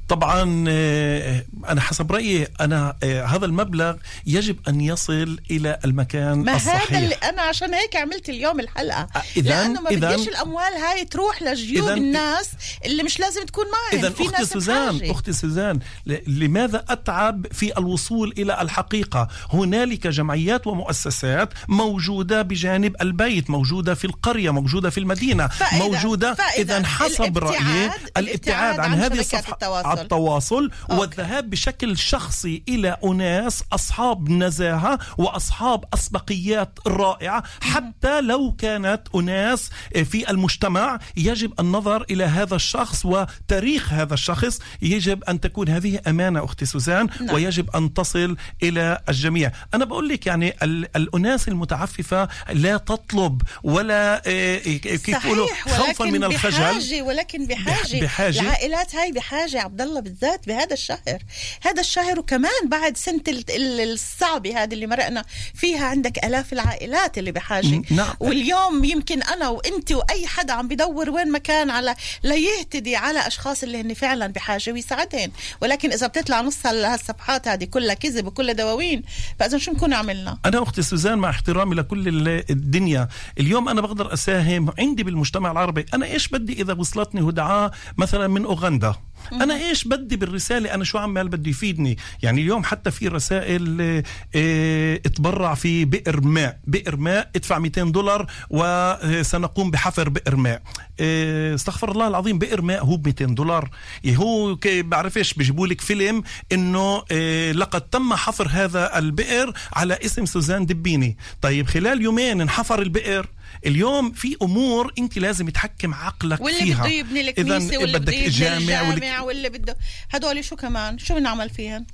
[0.09, 3.95] طبعا إيه، أنا حسب رأيي أنا إيه، هذا المبلغ
[4.27, 6.91] يجب أن يصل إلى المكان ما الصحيح.
[6.93, 9.07] هذا اللي أنا عشان هيك عملت اليوم الحلقة.
[9.15, 12.51] إذن- لأنه ما إذن- بديش الأموال هاي تروح لجيوب الناس
[12.85, 15.11] اللي مش لازم تكون معهم اذا أختي سوزان بحاجة.
[15.11, 15.79] أختي سوزان
[16.27, 24.51] لماذا أتعب في الوصول إلى الحقيقة؟ هنالك جمعيات ومؤسسات موجودة بجانب البيت موجودة في القرية
[24.51, 29.59] موجودة في المدينة فإذا- موجودة اذا حسب رأيي الابتعاد- الابتعاد عن عن هذه الصفحة.
[30.01, 30.71] التواصل.
[30.91, 31.01] أوكي.
[31.01, 39.71] والذهاب بشكل شخصي إلى أناس أصحاب نزاهة وأصحاب أسبقيات رائعة حتى لو كانت أناس
[40.05, 46.45] في المجتمع يجب النظر إلى هذا الشخص وتاريخ هذا الشخص يجب أن تكون هذه أمانة
[46.45, 47.35] أختي سوزان نعم.
[47.35, 54.23] ويجب أن تصل إلى الجميع أنا بقول لك يعني ال- الأناس المتعففة لا تطلب ولا
[54.27, 58.41] آه، كيف صحيح خوفا ولكن من الخجل بحاجة ولكن بحاجة بحاجة.
[58.41, 61.18] العائلات هاي بحاجة عبد الله بالذات بهذا الشهر.
[61.62, 67.18] هذا الشهر وكمان بعد سنة ال- ال- الصعبة هذه اللي مرقنا فيها عندك آلاف العائلات
[67.18, 67.83] اللي بحاجة.
[67.90, 68.14] نعم.
[68.21, 73.81] واليوم يمكن أنا وأنت وأي حدا عم بدور وين مكان على ليهتدي على أشخاص اللي
[73.81, 79.03] هن فعلا بحاجة ويساعدهم ولكن إذا بتطلع نص هال- هالصفحات هذه كلها كذب وكلها دواوين
[79.38, 83.09] فإذا شو نكون عملنا؟ أنا أختي سوزان مع احترامي لكل ال- الدنيا.
[83.40, 85.87] اليوم أنا بقدر أساهم عندي بالمجتمع العربي.
[85.95, 88.95] أنا إيش بدي إذا وصلتني هدعاء مثلا من أوغندا؟
[89.33, 94.03] أنا إيش بدي بالرسالة؟ أنا شو عمال بده يفيدني؟ يعني اليوم حتى في رسائل آه،
[94.35, 96.59] آه، اتبرع في بئر ماء.
[96.67, 100.63] بئر ماء ادفع 200 دولار وسنقوم بحفر بئر ماء.
[101.01, 103.71] آه، استغفر الله العظيم بئر ماء هو ب 200 دولار.
[104.05, 110.27] يعني هو بعرفش بيجيبوا لك فيلم إنه آه، لقد تم حفر هذا البئر على اسم
[110.27, 111.17] سوزان دبيني.
[111.43, 113.27] طيب خلال يومين انحفر البئر.
[113.67, 116.81] اليوم في أمور أنت لازم تحكم عقلك واللي فيها.
[116.85, 119.77] بده يبني الكنيسة واللي بده يبني جامع واللي الجامع واللي بده
[120.11, 121.85] هدول شو كمان؟ شو بنعمل فيهن؟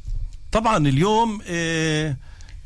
[0.53, 2.17] طبعا اليوم آه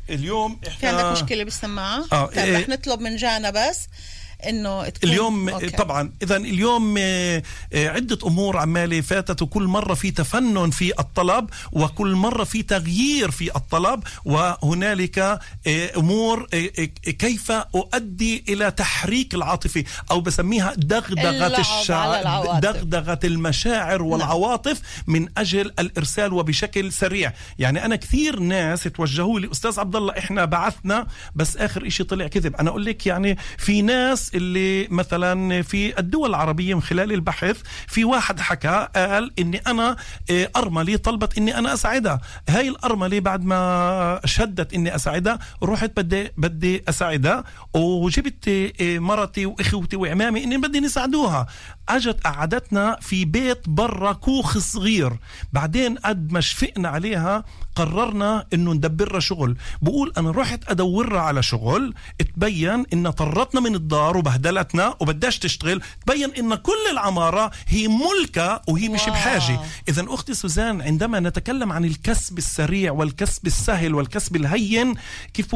[0.09, 2.57] اليوم في إحنا عندك مشكلة بالسماعه آه، طيب إيه.
[2.61, 3.87] رح نطلب من جانا بس.
[4.49, 5.69] إنه تكون اليوم أوكي.
[5.69, 6.11] طبعا.
[6.21, 12.15] اذا اليوم آه، آه، عدة أمور عمالة فاتت وكل مرة في تفنن في الطلب وكل
[12.15, 15.39] مرة في تغيير في الطلب وهنالك آه،
[15.97, 21.29] أمور آه، آه، كيف أؤدي إلى تحريك العاطفه أو بسميها دغدغة
[22.21, 22.59] العواطف.
[22.59, 27.33] دغدغة المشاعر والعواطف من أجل الإرسال وبشكل سريع.
[27.59, 32.27] يعني أنا كثير ناس توجهوا لي أستاذ عبد الله إحنا بعثنا بس آخر إشي طلع
[32.27, 32.55] كذب.
[32.55, 38.05] أنا أقول لك يعني في ناس اللي مثلا في الدول العربية من خلال البحث في
[38.05, 39.95] واحد حكى قال إني أنا
[40.31, 42.21] آه، ارمله طلبت إني أنا أساعدها.
[42.49, 47.43] هاي الارمله بعد ما شدت إني أساعدها رحت بدي بدي أساعدها
[47.73, 48.47] وجبت
[48.81, 51.47] آه، مرتي وإخوتي وعمامي إني بدي نساعدوها.
[51.89, 55.13] أجت قعدتنا في بيت برا كوخ صغير.
[55.53, 57.43] بعدين قد ما شفقنا عليها
[57.75, 61.93] قررنا إنه ندبرها شغل بقول أنا رحت أدورها على شغل
[62.35, 68.89] تبين انها طرتنا من الدار وبهدلتنا وبداش تشتغل تبين إن كل العمارة هي ملكة وهي
[68.89, 69.11] مش واو.
[69.11, 69.59] بحاجة
[69.89, 74.93] اذا أختي سوزان عندما نتكلم عن الكسب السريع والكسب السهل والكسب الهين
[75.33, 75.55] كيف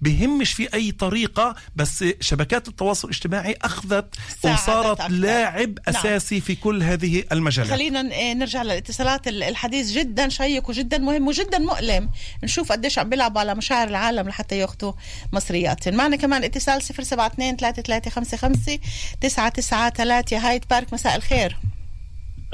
[0.00, 5.12] بهمش في أي طريقة بس شبكات التواصل الاجتماعي أخذت وصارت أكثر.
[5.14, 5.96] لاعب نعم.
[5.96, 8.02] أساسي في كل هذه المجالات خلينا
[8.34, 12.10] نرجع للاتصالات ال- الحديث جدا شيق وجدا مهم وجدا مؤلم.
[12.44, 14.92] نشوف قديش عم بيلعبوا على مشاعر العالم لحتى ياخذوا
[15.32, 18.78] مصريات معنا كمان اتصال 072 3355
[19.20, 21.56] 993 هايد بارك مساء الخير.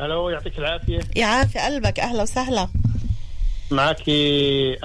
[0.01, 1.01] ألو يعطيك العافية.
[1.17, 2.01] يعافي قلبك.
[2.01, 2.69] أهلا وسهلا.
[3.71, 4.09] معك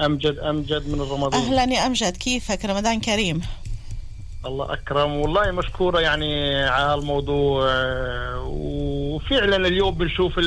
[0.00, 1.42] أمجد أمجد من الرمضان.
[1.42, 2.16] أهلا يا أمجد.
[2.16, 3.42] كيفك؟ رمضان كريم.
[4.46, 5.16] الله أكرم.
[5.16, 7.64] والله مشكورة يعني على الموضوع
[8.44, 10.40] وفعلا اليوم بنشوف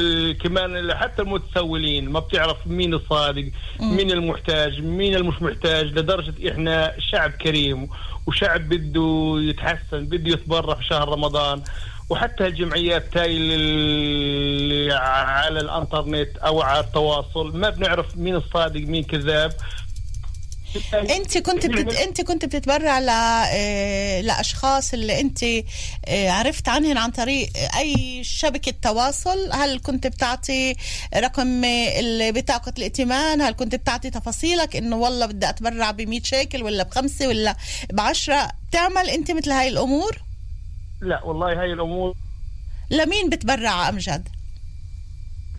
[0.44, 7.32] كمان حتى المتسولين ما بتعرف مين الصادق مين المحتاج مين المش محتاج لدرجة إحنا شعب
[7.32, 7.88] كريم
[8.28, 11.62] وشعب بده يتحسن بده يتبرع في شهر رمضان.
[12.10, 13.38] وحتى الجمعيات تاي
[14.92, 19.54] على الإنترنت أو على التواصل ما بنعرف مين الصادق مين كذاب.
[20.94, 21.96] انت كنت بتت...
[22.08, 23.10] انت كنت بتتبرع ل...
[23.10, 29.52] آه، لأشخاص اللي انت آه، عرفت عنهم عن طريق أي شبكة تواصل.
[29.52, 30.76] هل كنت بتعطي
[31.16, 31.62] رقم
[32.32, 37.28] بطاقة الائتمان؟ هل كنت بتعطي تفاصيلك إنه والله بدي أتبرع ب 100 شيكل ولا بخمسة
[37.28, 37.56] ولا
[37.94, 40.22] بعشرة؟ بتعمل أنت مثل هاي الأمور؟
[41.02, 42.16] لا والله هاي الأمور.
[42.92, 44.30] لمين بتبرع أمجد؟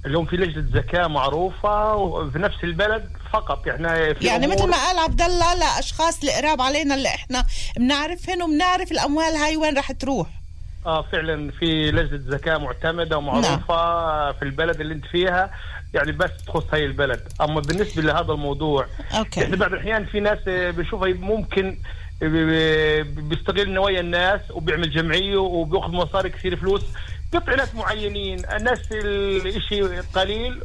[0.07, 3.09] اليوم في لجنة زكاه معروفة وفي نفس البلد.
[3.33, 3.69] فقط.
[3.69, 7.45] إحنا في يعني مثل ما قال عبد الله لاشخاص القراب علينا اللي إحنا
[7.77, 10.29] بنعرفهم وبنعرف الأموال هاي وين رح تروح.
[10.87, 15.51] آه فعلا في لجنة زكاة معتمدة ومعروفة في البلد اللي انت فيها.
[15.95, 17.21] يعني بس تخص هاي البلد.
[17.41, 18.87] أما بالنسبة لهذا الموضوع
[19.19, 19.45] أوكي.
[19.45, 21.79] إحنا بعض الأحيان في ناس آه، بنشوفها ممكن
[22.21, 26.83] ب- بيستغل نوايا الناس وبيعمل جمعية وبيأخذ مصاري كثير فلوس.
[27.33, 28.39] بيعطي ناس معينين.
[28.53, 30.63] الناس الشيء قليل.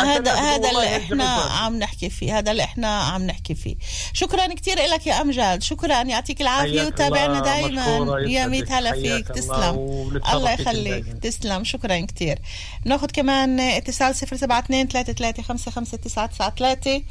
[0.00, 1.24] هذا هذا اللي إحنا.
[1.24, 3.76] عم نحكي فيه هذا اللي إحنا عم نحكي فيه.
[4.12, 8.46] شكرا كثير لك يا امجد شكرا يعطيك العافية وتابعنا دائما يا.
[8.46, 9.30] ميت هلا فيك.
[9.30, 10.20] الله، تسلم.
[10.34, 11.04] الله يخليك.
[11.22, 11.64] تسلم.
[11.64, 12.38] شكرا كثير
[12.84, 17.04] ناخذ كمان اتصال 072 33 55 993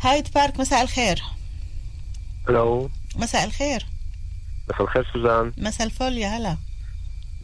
[0.00, 1.22] هايد بارك مساء الخير.
[2.48, 3.86] ألو مساء الخير.
[4.68, 5.52] مساء الخير سوزان.
[5.56, 6.56] مساء الفل يا هلا.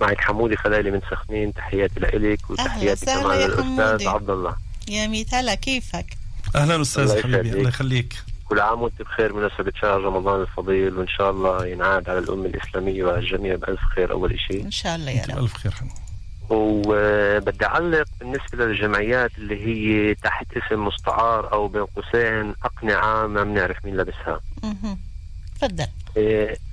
[0.01, 4.09] معك حمودي خلالي من سخنين تحياتي لإلك وتحياتي كمان حمودي.
[4.09, 4.57] عبد الله
[4.89, 6.07] يا ميت هلا كيفك
[6.57, 7.51] أهلا أستاذ حبيبي.
[7.51, 12.19] الله يخليك كل عام وأنت بخير مناسبة شهر رمضان الفضيل وإن شاء الله ينعاد على
[12.19, 15.73] الأمة الإسلامية وعلى الجميع بألف خير أول شيء إن شاء الله يا رب الف خير
[15.73, 15.89] حنو.
[16.51, 23.85] وبدي أعلق بالنسبة للجمعيات اللي هي تحت اسم مستعار أو بين قوسين أقنعة ما بنعرف
[23.85, 24.99] مين لابسها مهم.
[25.61, 25.87] تفضل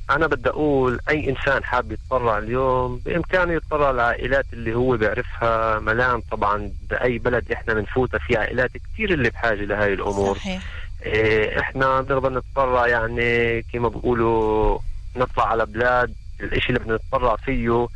[0.09, 6.21] أنا بدي أقول أي إنسان حاب يتبرع اليوم بإمكانه يتبرع لعائلات اللي هو بيعرفها ملام
[6.31, 10.35] طبعا بأي بلد إحنا بنفوتها في عائلات كتير اللي بحاجة لهاي الأمور.
[10.35, 10.61] صحيح.
[11.03, 14.79] إيه، إحنا بنقدر نتبرع يعني كما بيقولوا
[15.15, 17.87] نطلع على بلاد الإشي اللي بدنا نتبرع فيه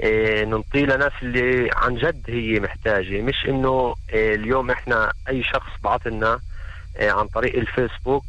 [0.00, 3.22] إيه، ننطيه لناس اللي عن جد هي محتاجة.
[3.22, 6.40] مش إنه إيه، اليوم إحنا أي شخص بعطلنا
[6.98, 8.24] إيه، عن طريق الفيسبوك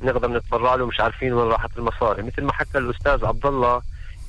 [0.00, 2.22] نقدر نتبرع له مش عارفين وين راحت المصاري.
[2.22, 3.82] مثل ما حكى الأستاذ عبد الله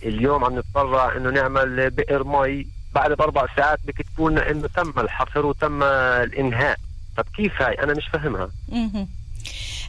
[0.03, 5.45] اليوم عم نتبرع إنه نعمل بئر مي بعد بأربع ساعات بكتبوا لنا إنه تم الحفر
[5.45, 6.77] وتم الإنهاء.
[7.17, 8.49] طب كيف هاي؟ أنا مش فاهمها.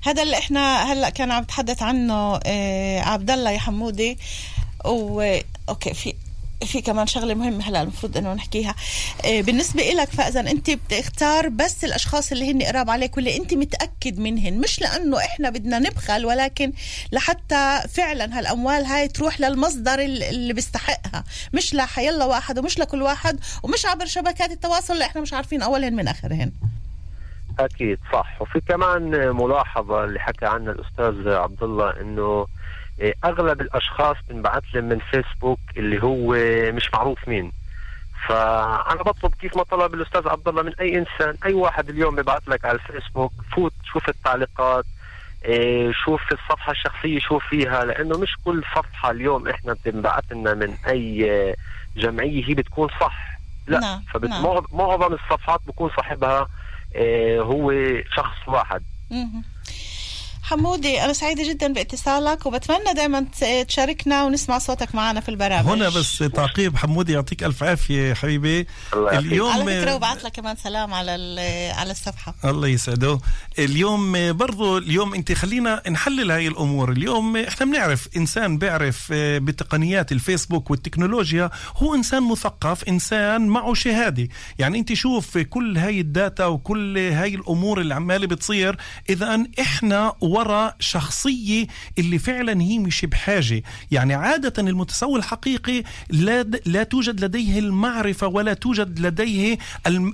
[0.03, 4.19] هذا اللي إحنا هلأ كان عم تحدث عنه آه، عبد الله يا حمودي.
[4.85, 5.37] و
[5.69, 6.15] okay في
[6.67, 8.75] في كمان شغلة مهمة هلا المفروض إنه نحكيها.
[9.25, 14.19] آه، بالنسبة لك فأذا أنت بتختار بس الأشخاص اللي هن قراب عليك واللي أنت متأكد
[14.19, 16.73] منهن مش لأنه إحنا بدنا نبخل ولكن
[17.13, 23.41] لحتى فعلا هالأموال هاي تروح للمصدر ال- اللي بيستحقها مش لحيلا واحد ومش لكل واحد
[23.63, 26.53] ومش عبر شبكات التواصل اللي إحنا مش عارفين أولهن من آخرهن.
[27.59, 28.43] أكيد صح.
[28.43, 29.03] وفي كمان
[29.37, 32.47] ملاحظة اللي حكى عنها الأستاذ عبد الله إنه إيه،
[33.25, 36.35] أغلب الأشخاص بنبعث لهم من فيسبوك اللي هو
[36.73, 37.53] مش معروف مين
[38.29, 42.49] فأنا بطلب كيف ما طلب الأستاذ عبد الله من أي إنسان أي واحد اليوم ببعث
[42.49, 44.85] لك على الفيسبوك فوت شوف التعليقات
[45.45, 50.75] إيه، شوف الصفحة الشخصية شوف فيها لأنه مش كل صفحة اليوم إحنا بتنبعث لنا من
[50.87, 51.55] أي آه،
[51.97, 54.61] جمعية هي بتكون صح لا نعم، نعم.
[54.61, 56.49] فمعظم الصفحات بكون صاحبها
[56.97, 57.73] آه، هو
[58.17, 59.43] شخص واحد مهم.
[60.49, 63.27] حمودي أنا سعيدة جدا باتصالك وبتمنى دائما
[63.69, 68.67] تشاركنا ونسمع صوتك معنا في البرامج هنا بس تعقيب حمودي يعطيك ألف عافية حبيبي.
[68.95, 69.19] الله.
[69.19, 72.35] اليوم على فكرة وبعت لك كمان سلام على ال- على الصفحة.
[72.45, 73.19] الله يسعده.
[73.59, 76.93] اليوم برضو اليوم انت خلينا نحلل هاي الأمور.
[76.93, 84.29] اليوم إحنا بنعرف إنسان بيعرف آه، بتقنيات الفيسبوك والتكنولوجيا هو إنسان مثقف إنسان معه شهادة.
[84.59, 88.77] يعني انت شوف كل هاي الداتا وكل هاي الأمور اللي عمالة بتصير
[89.11, 91.67] إذا إحنا ورا شخصية
[91.99, 93.63] اللي فعلا هي مش بحاجة.
[93.91, 99.59] يعني عادة المتسول الحقيقي لا لا توجد لديه المعرفة ولا توجد لديه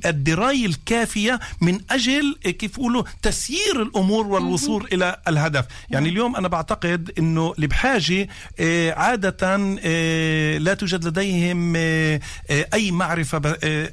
[0.06, 5.64] الدراية الكافية من أجل كيف يقولوا تسيير الأمور والوصول إلى الهدف.
[5.90, 8.28] يعني اليوم أنا بعتقد إنه اللي بحاجة
[8.60, 9.36] آه، عادة
[9.84, 12.20] آه، لا توجد لديهم آه،
[12.50, 12.66] آه،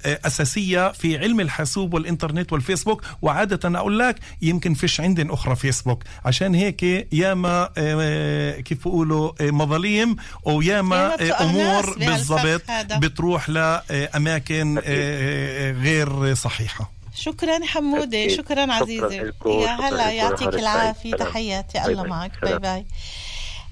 [0.06, 3.02] آه، أساسية في علم الحاسوب والإنترنت والفيسبوك.
[3.22, 6.04] وعادة أقول لك يمكن فيش عندن أخرى فيسبوك.
[6.26, 12.62] عشان هيك ياما آه، كيف بيقولوا آه، مظاليم وياما آه، أمور بالضبط.
[12.98, 14.80] بتروح لاماكن
[15.84, 17.60] غير صحيحة شكرا
[18.26, 18.38] أكيد.
[18.38, 19.32] شكرا عزيزي.
[19.46, 20.12] يا هلا.
[20.12, 20.50] يعطيك.
[20.50, 20.94] سلام.
[21.18, 22.04] تحياتي الله.
[22.04, 22.60] معك باي.
[22.60, 22.86] باي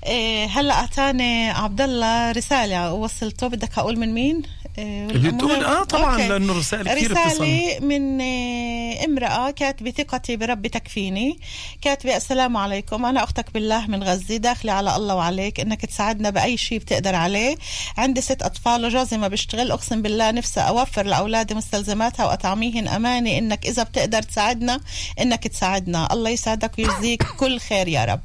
[0.05, 2.93] إيه هلا أعطاني عبد الله رسالة.
[2.93, 4.41] وصلته؟ بدك أقول من مين؟
[4.77, 6.27] إيه بتقول المهم- آه طبعا أوكي.
[6.27, 11.39] لأنه رسائل كثير رسالة من آه، امرأة كاتبة ثقتي برب تكفيني.
[11.81, 13.05] كاتبة السلام عليكم.
[13.05, 15.59] أنا أختك بالله من غزة داخلة على الله وعليك.
[15.59, 17.55] إنك تساعدنا بأي شيء بتقدر عليه.
[17.97, 19.71] عندي ست أطفال وجوزي ما بيشتغل.
[19.71, 23.37] أقسم بالله نفسي أوفر لأولادي مستلزماتها وأطعميهن أماني.
[23.39, 24.79] إنك إذا بتقدر تساعدنا
[25.21, 26.13] إنك تساعدنا.
[26.13, 28.21] الله يسعدك ويجزيك كل خير يا رب.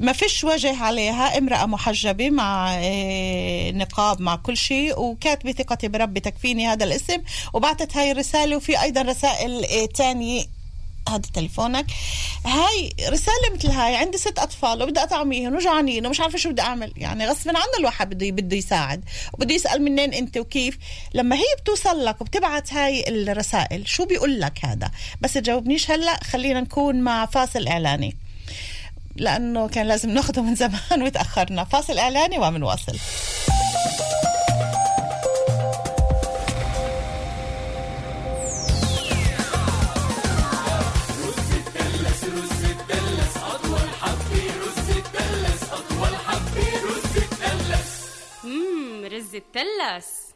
[0.00, 0.72] ما فيش وجه
[1.08, 7.22] عليها امرأة محجبة مع آه، نقاب مع كل شيء وكاتبة ثقتي بربي تكفيني هذا الاسم
[7.52, 10.44] وبعتت هاي الرسالة وفي أيضا رسائل آه، تانية.
[11.08, 11.86] هذا تليفونك.
[12.46, 16.92] هاي رسالة مثل هاي عندي ست أطفال وبدي أطعميهم وجوعانين ومش عارفة شو بدي أعمل.
[16.96, 20.78] يعني غصبا عنه الواحد بده بده يساعد وبده يسأل منين أنت وكيف.
[21.14, 24.90] لما هي بتوصل لك وبتبعت هاي الرسائل شو بيقول لك هذا؟
[25.20, 28.25] بس تجاوبنيش هلأ خلينا نكون مع فاصل إعلاني.
[29.18, 32.96] لأنه كان لازم ناخده من زمان وتأخرنا فاصل إعلاني ومنواصل
[48.44, 50.26] مم رز التلس.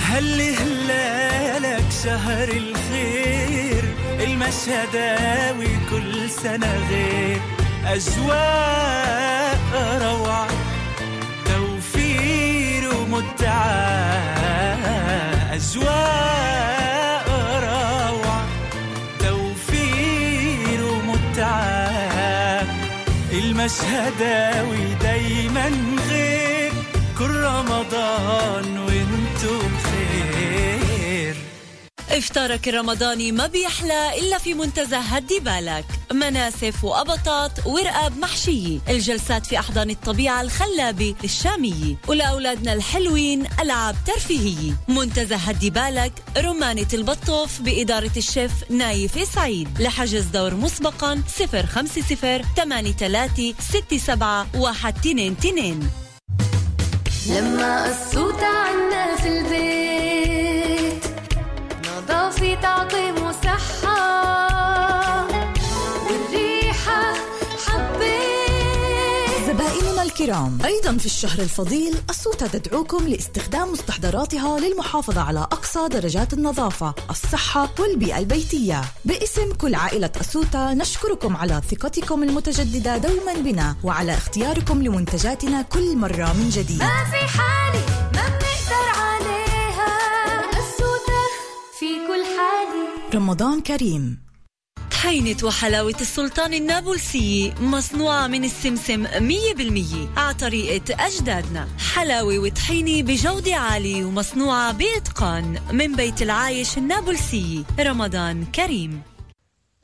[0.00, 1.41] هل هلالك
[2.04, 3.84] شهر الخير
[4.20, 7.40] المشهداوي كل سنة غير.
[7.86, 9.58] أجواء
[10.02, 10.48] روعة
[11.44, 13.72] توفير ومتعة
[15.52, 17.26] أجواء
[17.64, 18.46] روعة
[19.18, 22.66] توفير ومتعة
[23.32, 25.70] المشهداوي دايما
[26.08, 26.72] غير
[27.18, 28.71] كل رمضان
[32.12, 35.84] افطارك الرمضاني ما بيحلى إلا في منتزه هدي بالك.
[36.12, 38.78] مناسف وأبطات ورقاب محشية.
[38.88, 41.96] الجلسات في أحضان الطبيعة الخلابة الشامية.
[42.08, 44.72] ولأولادنا الحلوين ألعاب ترفيهية.
[44.88, 49.68] منتزه هدي بالك رمانة البطوف بإدارة الشيف نايف سعيد.
[49.80, 51.22] لحجز دور مسبقا
[51.66, 55.90] 050 83 67 122
[57.28, 59.81] لما قصوت عنا في البيت
[62.42, 63.98] نظافة تعقيم وصحة
[66.06, 67.14] والريحة
[67.66, 69.46] حبيت.
[69.46, 76.94] زبائننا الكرام أيضا في الشهر الفضيل أسوتا تدعوكم لاستخدام مستحضراتها للمحافظة على أقصى درجات النظافة
[77.10, 78.82] الصحة والبيئة البيتية.
[79.04, 86.32] باسم كل عائلة أسوتا نشكركم على ثقتكم المتجددة دوما بنا وعلى اختياركم لمنتجاتنا كل مرة
[86.32, 86.78] من جديد.
[86.78, 87.82] ما في حالي
[88.14, 89.11] ما بنقدر
[92.12, 93.14] في كل حالي.
[93.14, 94.18] رمضان كريم.
[94.90, 101.68] طحينة وحلاوة السلطان النابلسية مصنوعة من السمسم 100% على طريقة أجدادنا.
[101.94, 109.02] حلاوة وطحينة بجودة عالية ومصنوعة بإتقان من بيت العايش النابلسية رمضان كريم.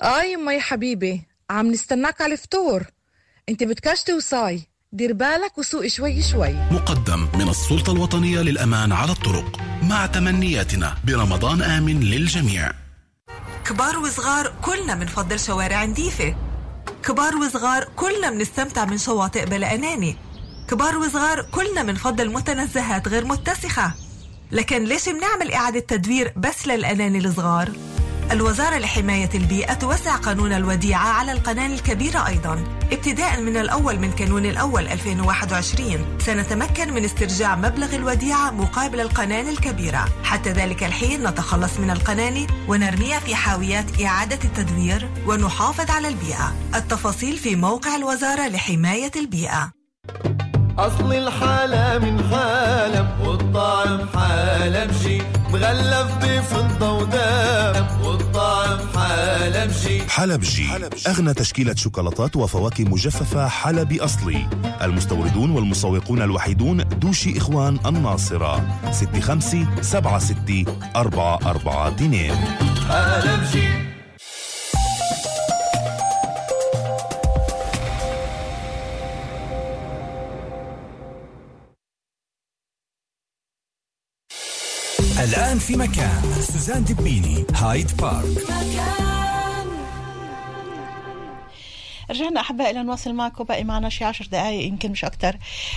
[0.02, 2.82] آه يما يا حبيبي عم نستناك على الفطور.
[3.48, 4.62] أنت بدكاش توصاي
[4.92, 6.52] دير بالك وسوق شوي شوي.
[6.52, 12.72] مقدم من السلطة الوطنية للأمان على الطرق مع تمنياتنا برمضان آمن للجميع.
[13.64, 16.36] كبار وصغار كلنا منفضل شوارع نظيفة.
[17.04, 20.16] كبار وصغار كلنا منستمتع من شواطئ بلا أناني.
[20.70, 23.92] كبار وصغار كلنا منفضل متنزهات غير متسخة.
[24.52, 27.72] لكن ليش بنعمل إعادة تدوير بس للأناني الصغار؟
[28.32, 32.64] الوزارة لحماية البيئة توسع قانون الوديعة على القناة الكبيرة أيضا.
[32.92, 40.04] ابتداء من الأول من كانون الأول 2021 سنتمكن من استرجاع مبلغ الوديعة مقابل القناة الكبيرة.
[40.24, 46.54] حتى ذلك الحين نتخلص من القناني ونرميها في حاويات إعادة التدوير ونحافظ على البيئة.
[46.74, 49.72] التفاصيل في موقع الوزارة لحماية البيئة.
[50.78, 55.22] أصل الحالة من حالب والطعم حلبجي
[55.52, 60.02] مغلف بفضة ودهب والطعم حلبجي.
[60.08, 60.66] حلبجي.
[61.06, 64.46] أغنى تشكيلة شوكولاتات وفواكه مجففة حلبي أصلي.
[64.82, 68.80] المستوردون والمسوقون الوحيدون دوشي إخوان الناصرة.
[68.90, 70.64] ستة خمسة سبعة ستة
[70.96, 72.34] أربعة أربعة اثنين.
[72.88, 73.87] حلبجي.
[85.28, 86.22] الآن في مكان.
[86.40, 88.38] سوزان دبيني هايد بارك.
[92.10, 95.36] رجعنا أحبائي لنواصل معكم باقي معنا شي عشر دقايق يمكن مش أكتر.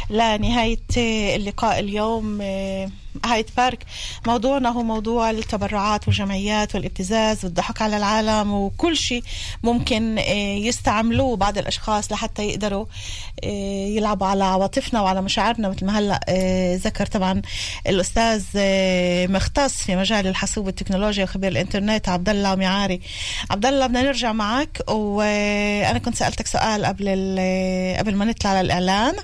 [0.09, 0.77] لنهاية
[1.35, 2.41] اللقاء اليوم
[3.25, 3.85] هايد بارك.
[4.27, 9.23] موضوعنا هو موضوع التبرعات والجمعيات والابتزاز والضحك على العالم وكل شيء
[9.63, 10.17] ممكن
[10.57, 12.85] يستعملوه بعض الأشخاص لحتى يقدروا
[13.95, 16.19] يلعبوا على عواطفنا وعلى مشاعرنا مثل ما هلأ
[16.75, 17.41] ذكر طبعا
[17.87, 18.43] الأستاذ
[19.31, 23.01] مختص في مجال الحاسوب والتكنولوجيا وخبير الإنترنت عبد الله ميعاري
[23.51, 27.07] عبد الله بدنا نرجع معك وأنا كنت سألتك سؤال قبل
[27.99, 29.15] قبل ما نطلع على الإعلان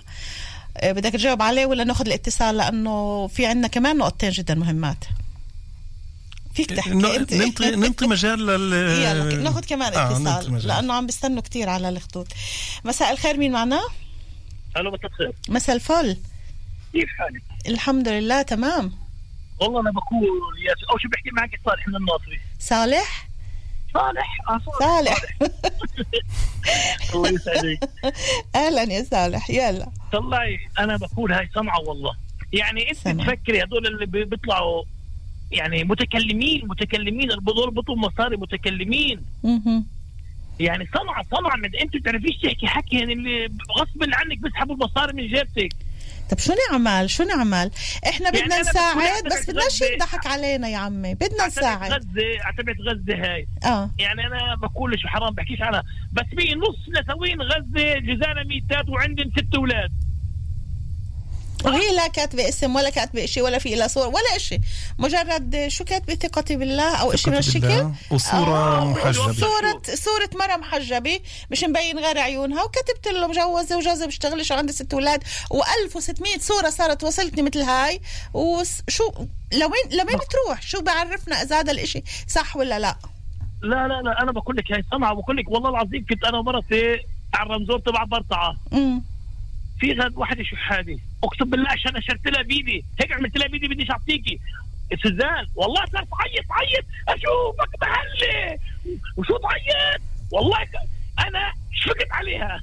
[0.83, 5.05] بدك تجاوب عليه ولا ناخذ الاتصال؟ لأنه في عندنا كمان نقطتين جدا مهمات.
[6.53, 7.33] فيك تحكي أنت.
[7.33, 12.27] ننطي ننطي مجال لل يلا ناخذ كمان اتصال آه لأنه عم بيستنوا كثير على الخطوط.
[12.85, 13.81] مساء الخير مين معنا؟
[14.77, 15.33] ألو مساء الخير.
[15.49, 16.17] مساء الفل.
[16.93, 18.93] كيف حالك؟ الحمد لله تمام.
[19.61, 22.39] والله أنا بقول يا أو شو بحكي معك صالح من الناصري.
[22.59, 23.26] صالح؟
[23.97, 25.17] صالح؟ آه صالح.
[27.15, 27.89] الله يسعدك.
[28.55, 29.87] أهلا يا صالح يلا.
[30.11, 32.13] طلعي أنا بقول هاي سمعة والله.
[32.53, 33.21] يعني أنت.
[33.23, 34.83] تفكري هذول اللي بي- بيطلعوا
[35.51, 39.21] يعني متكلمين متكلمين اللي بيضربطوا مصاري متكلمين.
[40.59, 40.87] يعني
[41.31, 43.45] صنعة من أنت بتعرفيش تحكي حكي يعني اللي
[43.79, 45.73] غصب عنك بيسحبوا المصاري من جيبتك.
[46.29, 47.71] طب شو نعمل؟ شو نعمل؟
[48.07, 51.15] إحنا يعني بدنا بقول نساعد بس بدناش ينضحك علينا يا عمي.
[51.15, 51.91] بدنا نساعد.
[51.91, 53.47] غزة اعتبرت غزة هاي.
[53.65, 53.89] آه.
[53.99, 55.83] يعني أنا بقول شو حرام بحكيش عنها.
[56.13, 59.91] بس في نص نسوين غزة جزانا ميتات وعندهم ست أولاد.
[61.67, 64.59] وهي لا كاتبة اسم ولا كاتبة شيء ولا في لها صور ولا شيء
[64.99, 67.93] مجرد شو كاتبة؟ ثقتي بالله أو شيء من الشكل بالله.
[68.11, 69.33] وصورة محجبة.
[69.33, 71.19] صورة صورة مرة محجبة.
[71.51, 72.63] مش مبين غير عيونها.
[72.63, 75.23] وكتبت له مجوزة وجوزها بيشتغلش وعندها ست أولاد.
[75.23, 78.01] و1600 صورة صارت وصلتني مثل هاي.
[78.33, 79.11] وشو
[79.53, 82.95] لوين لوين بتروح شو بعرفنا إذا هذا الإشي صح ولا لا؟
[83.61, 86.99] لا لا لا أنا بقول لك هاي صنعة بقول لك والله العظيم كنت أنا ومرتي
[87.33, 88.57] على الرمزور تبع برطعة.
[88.73, 89.03] امم
[89.79, 93.67] في غد واحدة شو حالي اقسم بالله عشان اشرت لها بيدي هيك عملت لها بيدي
[93.67, 94.39] بديش اعطيكي.
[95.03, 96.85] سوزان والله صارت تعيط تعيط.
[97.07, 98.57] اشوفك محلي.
[99.17, 100.01] وشو تعيط؟
[100.31, 100.71] والله ك...
[101.27, 102.61] أنا شفقت عليها.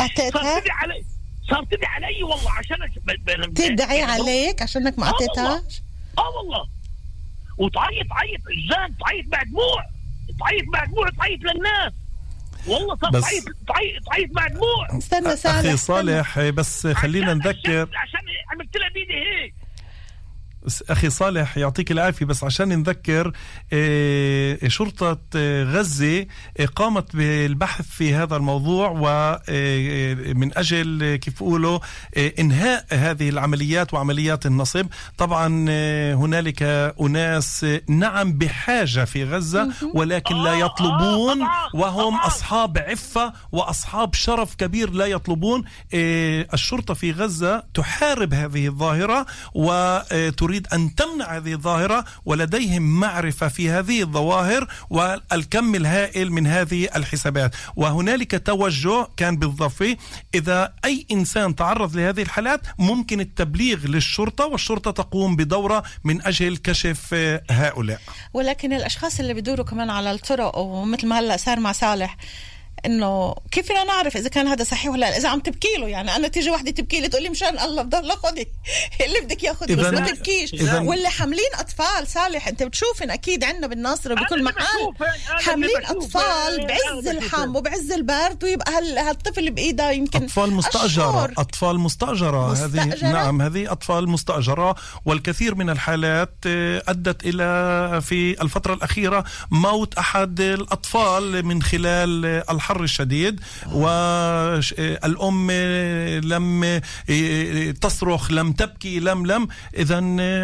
[0.00, 1.04] أعطيتها؟ صارت تدعي علي
[1.50, 2.90] صارت تدعي علي والله عشان أش...
[3.04, 3.54] ب...
[3.54, 5.26] تدعي يعني عليك عشانك ما آه والله.
[5.28, 5.82] أعطيتهاش؟
[6.18, 6.68] آه والله.
[7.58, 8.40] وتعيط تعيط.
[8.70, 9.84] جان تعيط مع دموع
[10.40, 11.92] تعيط مع دموع تعيط للناس.
[12.66, 18.20] والله صار بس- تعيط تعيط تعيط مع دموع استنى أخي صالح بس خلينا نذكر عشان
[18.52, 19.54] عملت لها بيدي هيك.
[20.90, 23.32] أخي صالح يعطيك العافية بس عشان نذكر
[23.72, 26.26] آه، شرطة آه، غزة
[26.58, 31.78] آه، قامت بالبحث في هذا الموضوع ومن أجل آه، كيف بقولوا
[32.38, 34.86] إنهاء هذه العمليات وعمليات النصب.
[35.18, 35.46] طبعا
[36.14, 36.62] هنالك
[37.00, 41.38] أناس آه، نعم بحاجة في غزة ولكن لا يطلبون
[41.74, 45.64] وهم أصحاب عفة وأصحاب شرف كبير لا يطلبون.
[45.94, 54.02] الشرطة في غزة تحارب هذه الظاهرة وتريد أن تمنع هذه الظاهرة ولديهم معرفة في هذه
[54.02, 57.54] الظواهر والكم الهائل من هذه الحسابات.
[57.76, 59.96] وهنالك توجه كان بالضفة.
[60.34, 67.14] إذا أي إنسان تعرض لهذه الحالات ممكن التبليغ للشرطة والشرطة تقوم بدورة من أجل كشف
[67.50, 68.00] هؤلاء.
[68.34, 72.16] ولكن الأشخاص اللي بدوروا كمان على الطرق ومثل ما هلأ صار مع صالح
[72.86, 76.16] إنه كيف فينا نعرف إذا كان هذا صحيح ولا لا؟ إذا عم تبكي له يعني.
[76.16, 78.46] أنا تيجي وحدة تبكي لي تقول لي مشان الله بضل خذي.
[79.06, 80.54] اللي بدك ياخذ بس ما تبكيش.
[80.54, 84.92] إذن- واللي حاملين أطفال صالح أنت بتشوفن أكيد عندنا بالناصرة بكل محل
[85.26, 91.32] حاملين أطفال بعز الحم وبعز البرد ويبقى هال- هالطفل بإيده يمكن أطفال مستأجرة أشهر.
[91.38, 92.52] أطفال مستأجرة.
[92.64, 99.94] هذه؟ نعم هذه أطفال مستأجرة والكثير من الحالات آه، أدت إلى في الفترة الأخيرة موت
[99.98, 103.40] أحد الأطفال من خلال آه، الحر الشديد
[103.72, 105.50] والأم
[106.24, 109.48] لم آه، تصرخ لم تبكي لم لم.
[109.78, 109.98] إذا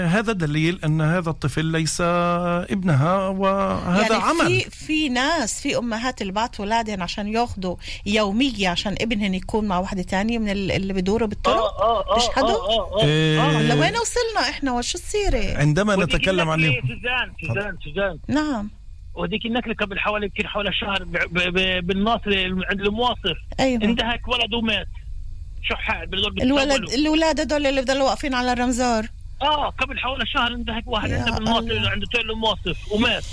[0.07, 4.47] هذا دليل أن هذا الطفل ليس ابنها وهذا يعني عمل.
[4.61, 9.79] في في ناس في أمهات اللي بعتوا اولادهم عشان ياخذوا يومية عشان ابنهم يكون مع
[9.79, 13.63] وحده تانية من ال- اللي بدوروا بالطرق؟ بيشحدوا إيه.
[13.75, 18.19] لوين وصلنا إحنا؟ وشو السيرة؟ عندما نتكلم عن النكلة سوزان سوزان سوزان.
[18.29, 18.71] نعم.
[19.17, 21.05] وديك النكله قبل حوالي يمكن حوالي شهر
[21.81, 22.31] بالناصر
[22.71, 23.85] عند المواصف أيوه.
[23.85, 24.89] اندهك ولد ومات.
[25.63, 29.07] شحات بالضرب الولد الاولاد هدول اللي بضلوا واقفين على الرمزار
[29.43, 33.25] آه قبل حوالي شهر اندهك واحد عنده بالناصر تويل المواصف ومات.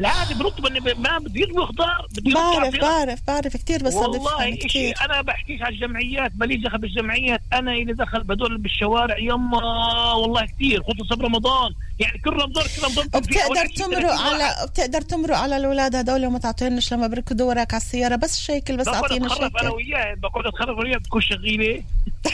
[0.00, 3.56] العادي برطب إنه ب- ما بده يطبخ خضار بده بعرف بعرف بعرف.
[3.56, 7.40] كثير بس والله شيء أنا بحكيش على الجمعيات ماليش دخل بالجمعيات.
[7.52, 11.72] أنا اللي دخل بدول بالشوارع يما والله كثير خصوصا برمضان.
[11.98, 14.20] يعني كل رمضان كل رمضان بتقدر تمرق 30 واحد.
[14.42, 18.76] على بتقدر تمرق على الأولاد هدول وما تعطيهنش لما بركضوا وراك على السيارة بس شيكل
[18.76, 21.82] بس بقعد اعطينا اتخرف أنا وياه بقعد اتخرف وياه بتكون شغيلة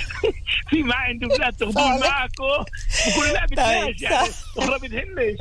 [0.70, 2.00] في معي عندي أولاد تاخذون.
[2.00, 2.64] معكم
[3.14, 4.28] بقول لا طيب، بدناش يعني.
[4.58, 5.38] أخرى بدهنش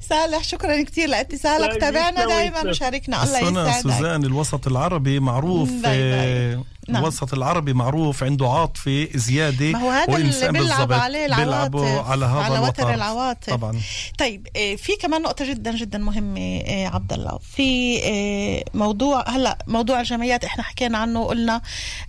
[0.00, 2.26] صالح شكرا كثير لاتصالك طيب، تابعنا.
[2.26, 6.54] دائما وشاركنا الله يسعدك سوزان الوسط العربي معروف باي باي.
[6.54, 7.02] آه، نعم.
[7.02, 12.40] الوسط العربي معروف عنده عاطفة زيادة ما هو هذا اللي بالضبط عليه العواطف على هذا
[12.40, 12.94] على وتر.
[12.94, 13.80] العواطف طبعا
[14.18, 19.58] طيب آه، في كمان نقطة جدا جدا مهمة آه، عبد الله في آه، موضوع هلأ
[19.66, 21.62] موضوع الجمعيات إحنا حكينا عنه وقلنا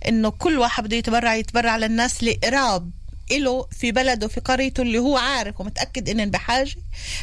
[0.08, 2.90] إنه كل واحد بده يتبرع يتبرع للناس لقراب
[3.30, 6.74] إله في بلده في قريته اللي هو عارف ومتأكد إنن بحاجة.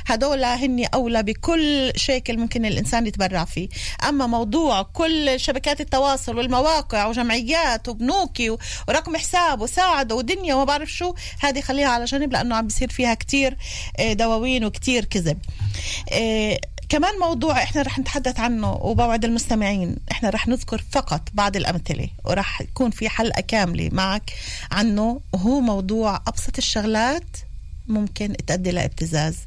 [0.06, 3.70] هدول هن أولى بكل شيكل ممكن الإنسان يتبرع فيه.
[4.10, 8.50] أما موضوع كل شبكات التواصل والمواقع وجمعيات وبنوكي
[8.88, 13.14] ورقم حساب وساعد ودنيا وما بعرف شو هذه خليها على جنب لأنه عم بيصير فيها
[13.14, 13.58] كتير
[14.00, 15.38] آه، دواوين وكتير كذب.
[16.12, 22.10] آه، كمان موضوع إحنا رح نتحدث عنه وبوعد المستمعين إحنا رح نذكر فقط بعض الأمثلة
[22.26, 24.34] ورح يكون في حلقة كاملة معك
[24.72, 27.38] عنه وهو موضوع أبسط الشغلات
[27.88, 29.38] ممكن تؤدي لابتزاز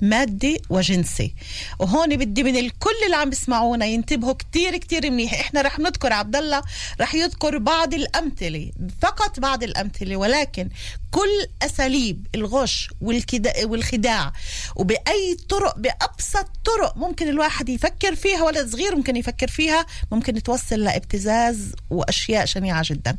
[0.00, 1.34] مادي وجنسي.
[1.78, 5.34] وهون بدي من الكل اللي عم بيسمعونا ينتبهوا كتير كتير منيح.
[5.40, 6.62] إحنا رح نذكر عبد الله
[7.00, 8.70] رح يذكر بعض الأمثلة
[9.02, 10.68] فقط بعض الأمثلة ولكن
[11.10, 12.90] كل أساليب الغش
[13.64, 14.32] والخداع
[14.76, 20.80] وبأي طرق بأبسط طرق ممكن الواحد يفكر فيها ولد صغير ممكن يفكر فيها ممكن توصل
[20.80, 23.16] لابتزاز وأشياء شنيعة جدا.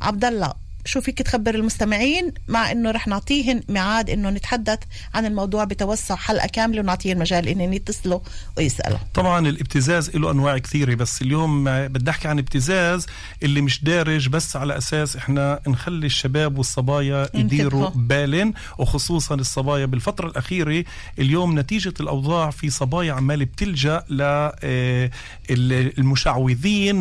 [0.00, 4.78] عبد الله شو فيك تخبر المستمعين؟ مع إنه رح نعطيهن ميعاد إنه نتحدث
[5.14, 8.20] عن الموضوع بتوسع حلقة كاملة ونعطيهم مجال انهم يتصلوا
[8.56, 8.98] ويسألوا.
[9.14, 13.06] طبعا الابتزاز له أنواع كثيرة بس اليوم بدي أحكي عن ابتزاز
[13.42, 17.90] اللي مش دارج بس على أساس إحنا نخلي الشباب والصبايا يديروا.
[17.94, 19.86] بالن وخصوصا الصبايا.
[19.86, 20.84] بالفترة الأخيرة
[21.18, 25.10] اليوم نتيجة الأوضاع في صبايا عمال بتلجأ ل آه،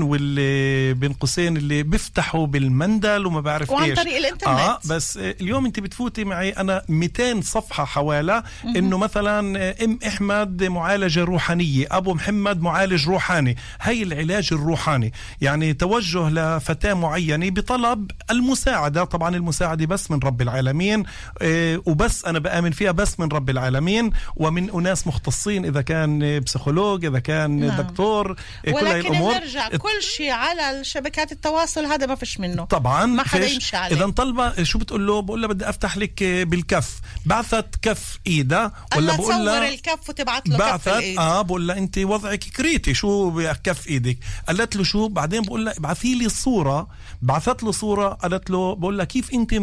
[0.04, 4.60] واللي بين قوسين اللي بيفتحوا بالمندل وما بعرف إيش طريق الإنترنت.
[4.60, 8.44] آه بس اليوم انت بتفوتي معي أنا 200 صفحة حوالي.
[8.66, 13.58] إنه مثلا آه، أم أحمد معالجة روحانية أبو محمد معالج روحاني.
[13.82, 15.14] هي العلاج الروحاني.
[15.42, 19.04] يعني توجه لفتاة معينة بطلب المساعدة.
[19.04, 21.04] طبعا المساعدة بس من رب العالمين
[21.42, 27.06] آه، وبس أنا بآمن فيها بس من رب العالمين ومن أناس مختصين إذا كان بسيكولوج
[27.06, 27.82] إذا كان نعم.
[27.82, 29.34] دكتور آه، كل هاي ولكن الأمور.
[29.34, 32.66] نرجع كل شيء على شبكات التواصل هذا ما فيش منه.
[32.66, 33.06] طبعا.
[33.06, 33.96] ما حدا فيش يمشي عليه.
[33.96, 37.00] إذا طلبة شو بتقول له؟ بقول لها بدي أفتح لك بالكف.
[37.26, 41.18] بعثت كف ايدها ولا بقول لها الكف وتبعت له كف بعثت؟ الإيد.
[41.20, 45.78] آه بقول لها أنت وضعك كريتي شو بكف إيدك؟ قالت له شو؟ بعدين بقول لها
[45.78, 46.88] ابعثي لي الصورة
[47.22, 49.54] بعثت له صورة قالت له بقول لها كيف أنت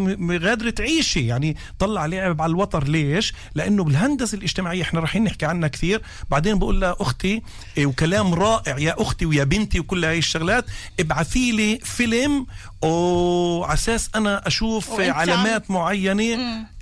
[0.44, 2.84] غادرة تعيشي؟ يعني طلع لعب على الوتر.
[2.88, 6.02] ليش؟ لأنه بالهندسة الاجتماعية إحنا رايحين نحكي عنها كثير.
[6.30, 7.42] بعدين بقول لها أختي
[7.78, 10.64] إيه، وكلام رائع يا أختي ويا بنتي وكل هاي الشغلات
[11.00, 12.46] ابعثي لي فيلم
[12.82, 16.22] وعلى أساس أنا أشوف علامات معينة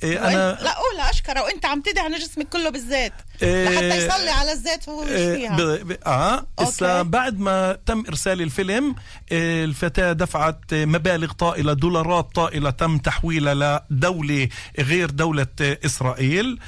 [0.02, 1.42] إيه، أنا لا قولها أشكره.
[1.42, 3.12] وأنت عم تدهن جسمك كله إيه،
[3.44, 8.94] لحتى يصلي على الزيت وهو يشفيها ب- ب- آه هسا بعد ما تم إرسال الفيلم
[9.32, 16.58] آه، الفتاة دفعت مبالغ طائلة دولارات طائلة تم تحويلها لدولة غير دولة إسرائيل.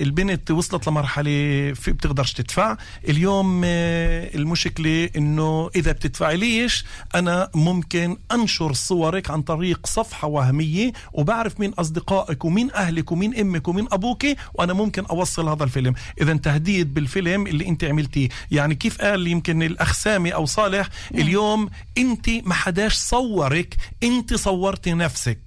[0.00, 2.76] البنت وصلت لمرحلة في بتقدرش تدفع.
[3.08, 6.84] اليوم المشكلة إنه إذا بتدفعي ليش؟
[7.14, 13.68] أنا ممكن أنشر صورك عن طريق صفحة وهمية وبعرف مين أصدقائك ومين أهلك ومين أمك
[13.68, 15.94] ومين أبوك وأنا ممكن أوصل هذا الفيلم.
[16.20, 18.28] إذا تهديد بالفيلم اللي أنت عملتيه.
[18.50, 24.92] يعني كيف قال يمكن الاخ سامي أو صالح اليوم أنت ما حداش صورك أنت صورتي
[24.92, 25.38] نفسك.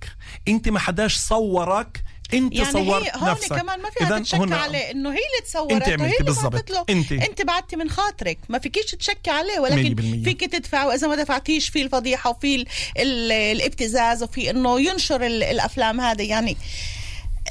[0.47, 3.55] أنت ما حداش صورك أنت يعني صورت هي هون نفسك.
[3.55, 6.89] كمان ما فيها تتشكى عليه إنه هي اللي تصورت وهي عملتي اللي بالضبط.
[6.89, 7.11] أنت.
[7.11, 8.37] أنت بعتي من خاطرك.
[8.49, 10.21] ما فيكيش تتشكي عليه ولكن.
[10.23, 12.65] فيك تدفع وإذا ما دفعتيش في الفضيحة وفي ال
[12.97, 16.29] ال الابتزاز وفي إنه ينشر ال الأفلام هذه.
[16.29, 16.57] يعني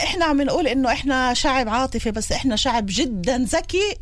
[0.02, 3.96] إحنا عم نقول إنه إحنا شعب عاطفي بس إحنا شعب جدا ذكي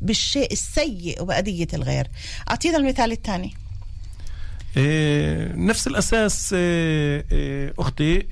[0.00, 2.06] بالشيء السيء وبأذية الغير.
[2.50, 3.54] أعطينا المثال الثاني.
[4.76, 8.26] إيه، نفس الأساس إيه، إيه، أختي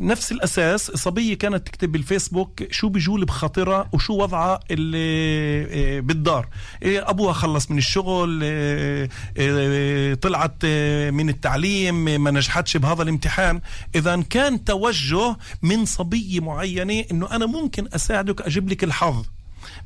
[0.00, 0.90] نفس الأساس.
[0.90, 6.48] صبية كانت تكتب بالفيسبوك شو بيجول بخاطرها وشو وضعها اللي إيه، بالدار.
[6.82, 10.64] إيه، أبوها خلص من الشغل إيه، طلعت
[11.10, 13.60] من التعليم ما نجحتش بهذا الامتحان.
[13.94, 19.24] إذا كان توجه من صبية معينة إنه أنا ممكن أساعدك أجيب لك الحظ.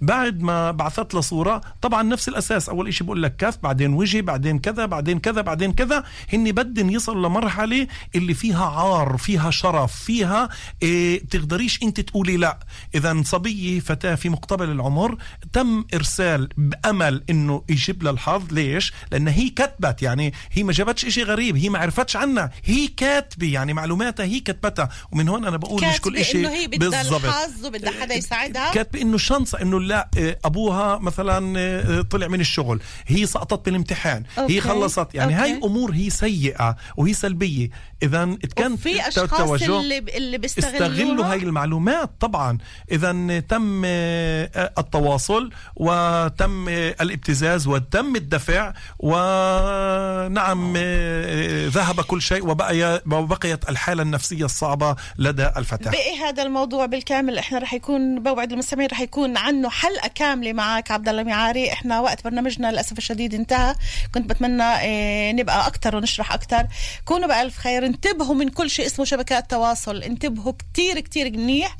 [0.01, 2.69] بعد ما بعثت له صورة طبعا نفس الأساس.
[2.69, 6.05] أول إشي بقول لك كف بعدين وجه بعدين كذا بعدين كذا بعدين كذا.
[6.33, 10.49] هني بدن يصل لمرحلة اللي فيها عار فيها شرف فيها
[10.83, 12.59] إيه بتقدريش أنت تقولي لا.
[12.95, 15.19] إذا صبية فتاة في مقتبل العمر
[15.53, 18.53] تم إرسال بأمل إنه يجيب لها الحظ.
[18.53, 22.51] ليش؟ لأن هي كتبت يعني هي ما جابتش إشي غريب هي ما عرفتش عنها.
[22.65, 24.89] هي كاتبة يعني معلوماتها هي كتبتها.
[25.13, 28.73] ومن هون أنا بقول مش كل كاتبة إشي إنه هي بدها الحظ وبدها حدا يساعدها؟
[28.73, 33.67] كاتبة إنه chance ه إنه لا آه، أبوها مثلا آه، طلع من الشغل هي سقطت
[33.67, 34.57] بالامتحان okay.
[34.57, 35.15] هي خلصت.
[35.15, 35.53] يعني okay.
[35.53, 37.71] هاي امور هي سيئة وهي سلبية.
[38.03, 42.59] اذا كان في أشخاص اللي اللي استغلوا هاي المعلومات طبعا.
[42.93, 53.03] اذا تم آه، التواصل وتم آه، الابتزاز وتم الدفع ونعم آه، ذهب كل شيء وبقي
[53.13, 55.91] وبقيت الحالة النفسية الصعبة لدى الفتاة.
[55.91, 57.39] بقي هذا الموضوع بالكامل.
[57.39, 61.73] إحنا رح يكون بوعد المستمعين رح يكون عنه حلقة كاملة معك عبد الله ميعاري.
[61.73, 63.75] إحنا وقت برنامجنا للأسف الشديد انتهى.
[64.15, 66.67] كنت بتمنى آه نبقى أكثر ونشرح أكثر
[67.05, 67.87] كونوا بألف خير.
[67.87, 70.03] انتبهوا من كل شيء اسمه شبكات تواصل.
[70.03, 71.77] انتبهوا كتير كتير منيح.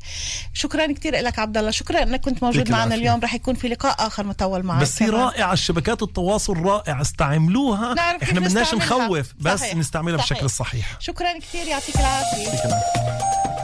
[0.53, 1.71] شكرا كتير لك عبد الله.
[1.71, 2.95] شكرا إنك كنت موجود معنا العافية.
[2.95, 3.19] اليوم.
[3.19, 5.09] رح يكون في لقاء آخر مطول معك بس هي.
[5.09, 7.01] رائعة الشبكات التواصل رائعة.
[7.01, 7.95] استعملوها.
[8.23, 8.73] إحنا بدناش.
[8.73, 9.33] نخوف.
[9.39, 9.75] بس صحيح.
[9.75, 10.31] نستعملها صحيح.
[10.31, 10.97] بشكل الصحيح.
[10.99, 11.67] شكرا كتير.
[11.67, 13.56] يعطيك العافية.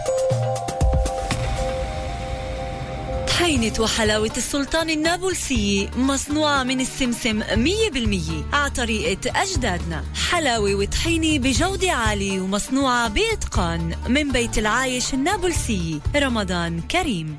[3.54, 10.04] طحينة وحلاوة السلطان النابلسية مصنوعة من السمسم 100% على طريقة أجدادنا.
[10.30, 17.38] حلاوة وطحينة بجودة عالية ومصنوعة بإتقان من بيت العايش النابلسية رمضان كريم.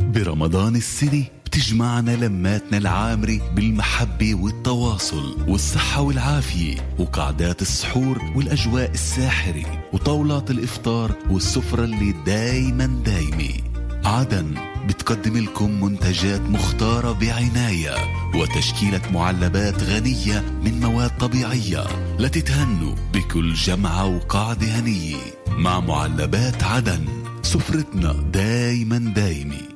[0.00, 11.12] برمضان السنة بتجمعنا لماتنا العامرة بالمحبة والتواصل والصحة والعافية وقعدات السحور والأجواء الساحرة وطاولات الإفطار
[11.30, 13.69] والسفرة اللي دايما دايمة.
[14.04, 14.54] عدن
[14.86, 17.94] بتقدم لكم منتجات مختارة بعناية
[18.34, 21.84] وتشكيلة معلبات غنية من مواد طبيعية
[22.18, 25.16] لتتهنوا بكل جمعة وقعدة هنية
[25.48, 27.04] مع معلبات عدن
[27.42, 29.70] سفرتنا دايما دايمة.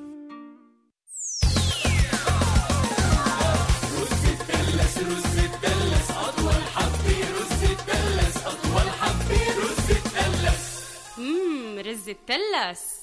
[11.87, 12.94] رز الدلس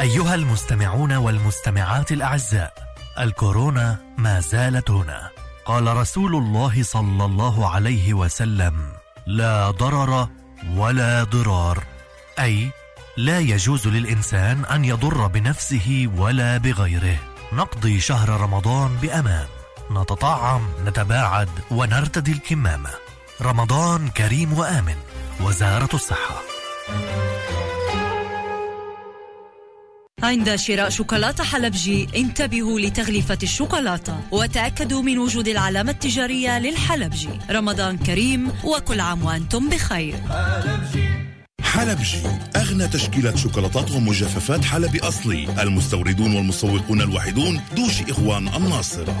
[0.00, 2.72] أيها المستمعون والمستمعات الأعزاء
[3.18, 5.30] الكورونا ما زالت هنا.
[5.64, 8.92] قال رسول الله صلى الله عليه وسلم
[9.26, 10.28] لا ضرر
[10.74, 11.84] ولا ضرار.
[12.38, 12.70] أي
[13.16, 17.18] لا يجوز للإنسان أن يضر بنفسه ولا بغيره.
[17.52, 19.46] نقضي شهر رمضان بأمان.
[19.90, 22.90] نتطعم نتباعد ونرتدي الكمامة.
[23.42, 24.96] رمضان كريم وآمن.
[25.40, 26.36] وزارة الصحة.
[30.26, 38.52] عند شراء شوكولاتة حلبجي انتبهوا لتغليفة الشوكولاتة وتأكدوا من وجود العلامة التجارية للحلبجي رمضان كريم
[38.64, 40.14] وكل عام وأنتم بخير.
[41.62, 42.18] حلبجي
[42.56, 45.62] أغنى تشكيلة شوكولاتات ومجففات حلبي أصلي.
[45.62, 49.14] المستوردون والمسوقون الوحيدون دوشي إخوان الناصرة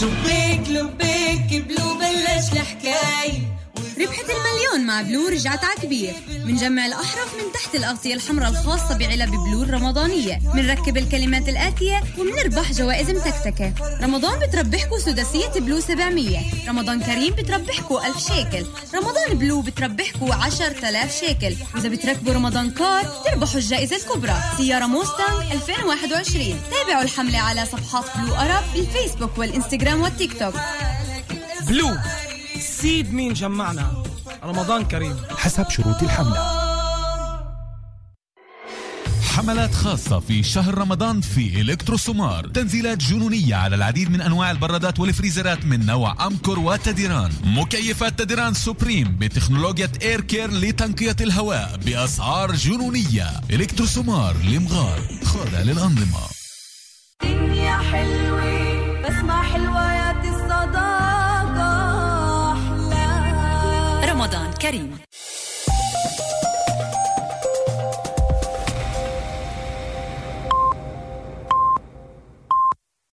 [0.00, 3.61] شبيك لبيك بلو بلش الحكاية
[4.00, 6.14] ربحة المليون مع بلو رجعت على كبير.
[6.44, 13.10] منجمع الأحرف من تحت الأغطية الحمراء الخاصة بعلب بلو الرمضانية منركب الكلمات الآتية ومنربح جوائز
[13.10, 13.72] متكتكة.
[14.02, 16.38] رمضان بتربحكو سداسية بلو 700
[16.68, 18.66] رمضان كريم بتربحكو 1000 شيكل.
[18.94, 21.54] رمضان بلو بتربحكو 10000 شيكل.
[21.74, 24.42] وإذا بتركبوا رمضان car تربحوا الجائزة الكبرى.
[24.56, 30.54] سيارة موستانج 2021 تابعوا الحملة على صفحات بلو أرب بالفيسبوك والإنستغرام والتيك توك.
[31.68, 31.96] بلو.
[32.62, 34.02] سيب مين جمعنا.
[34.44, 35.16] رمضان كريم.
[35.36, 36.62] حسب شروط الحملة.
[39.36, 42.46] حملات خاصة في شهر رمضان في إلكترو سومار.
[42.46, 47.32] تنزيلات جنونية على العديد من أنواع البرادات والفريزرات من نوع أمكور وتديران.
[47.44, 53.30] مكيفات تديران Supreme بتكنولوجيا Air Care لتنقية الهواء بأسعار جنونية.
[53.50, 55.00] إلكترو سومار لمغار.
[55.24, 56.20] خاضع للأنظمة.
[57.24, 60.41] الدنيا حلوة بسمع حلويات الصداقة أحلى
[64.62, 64.96] carinho.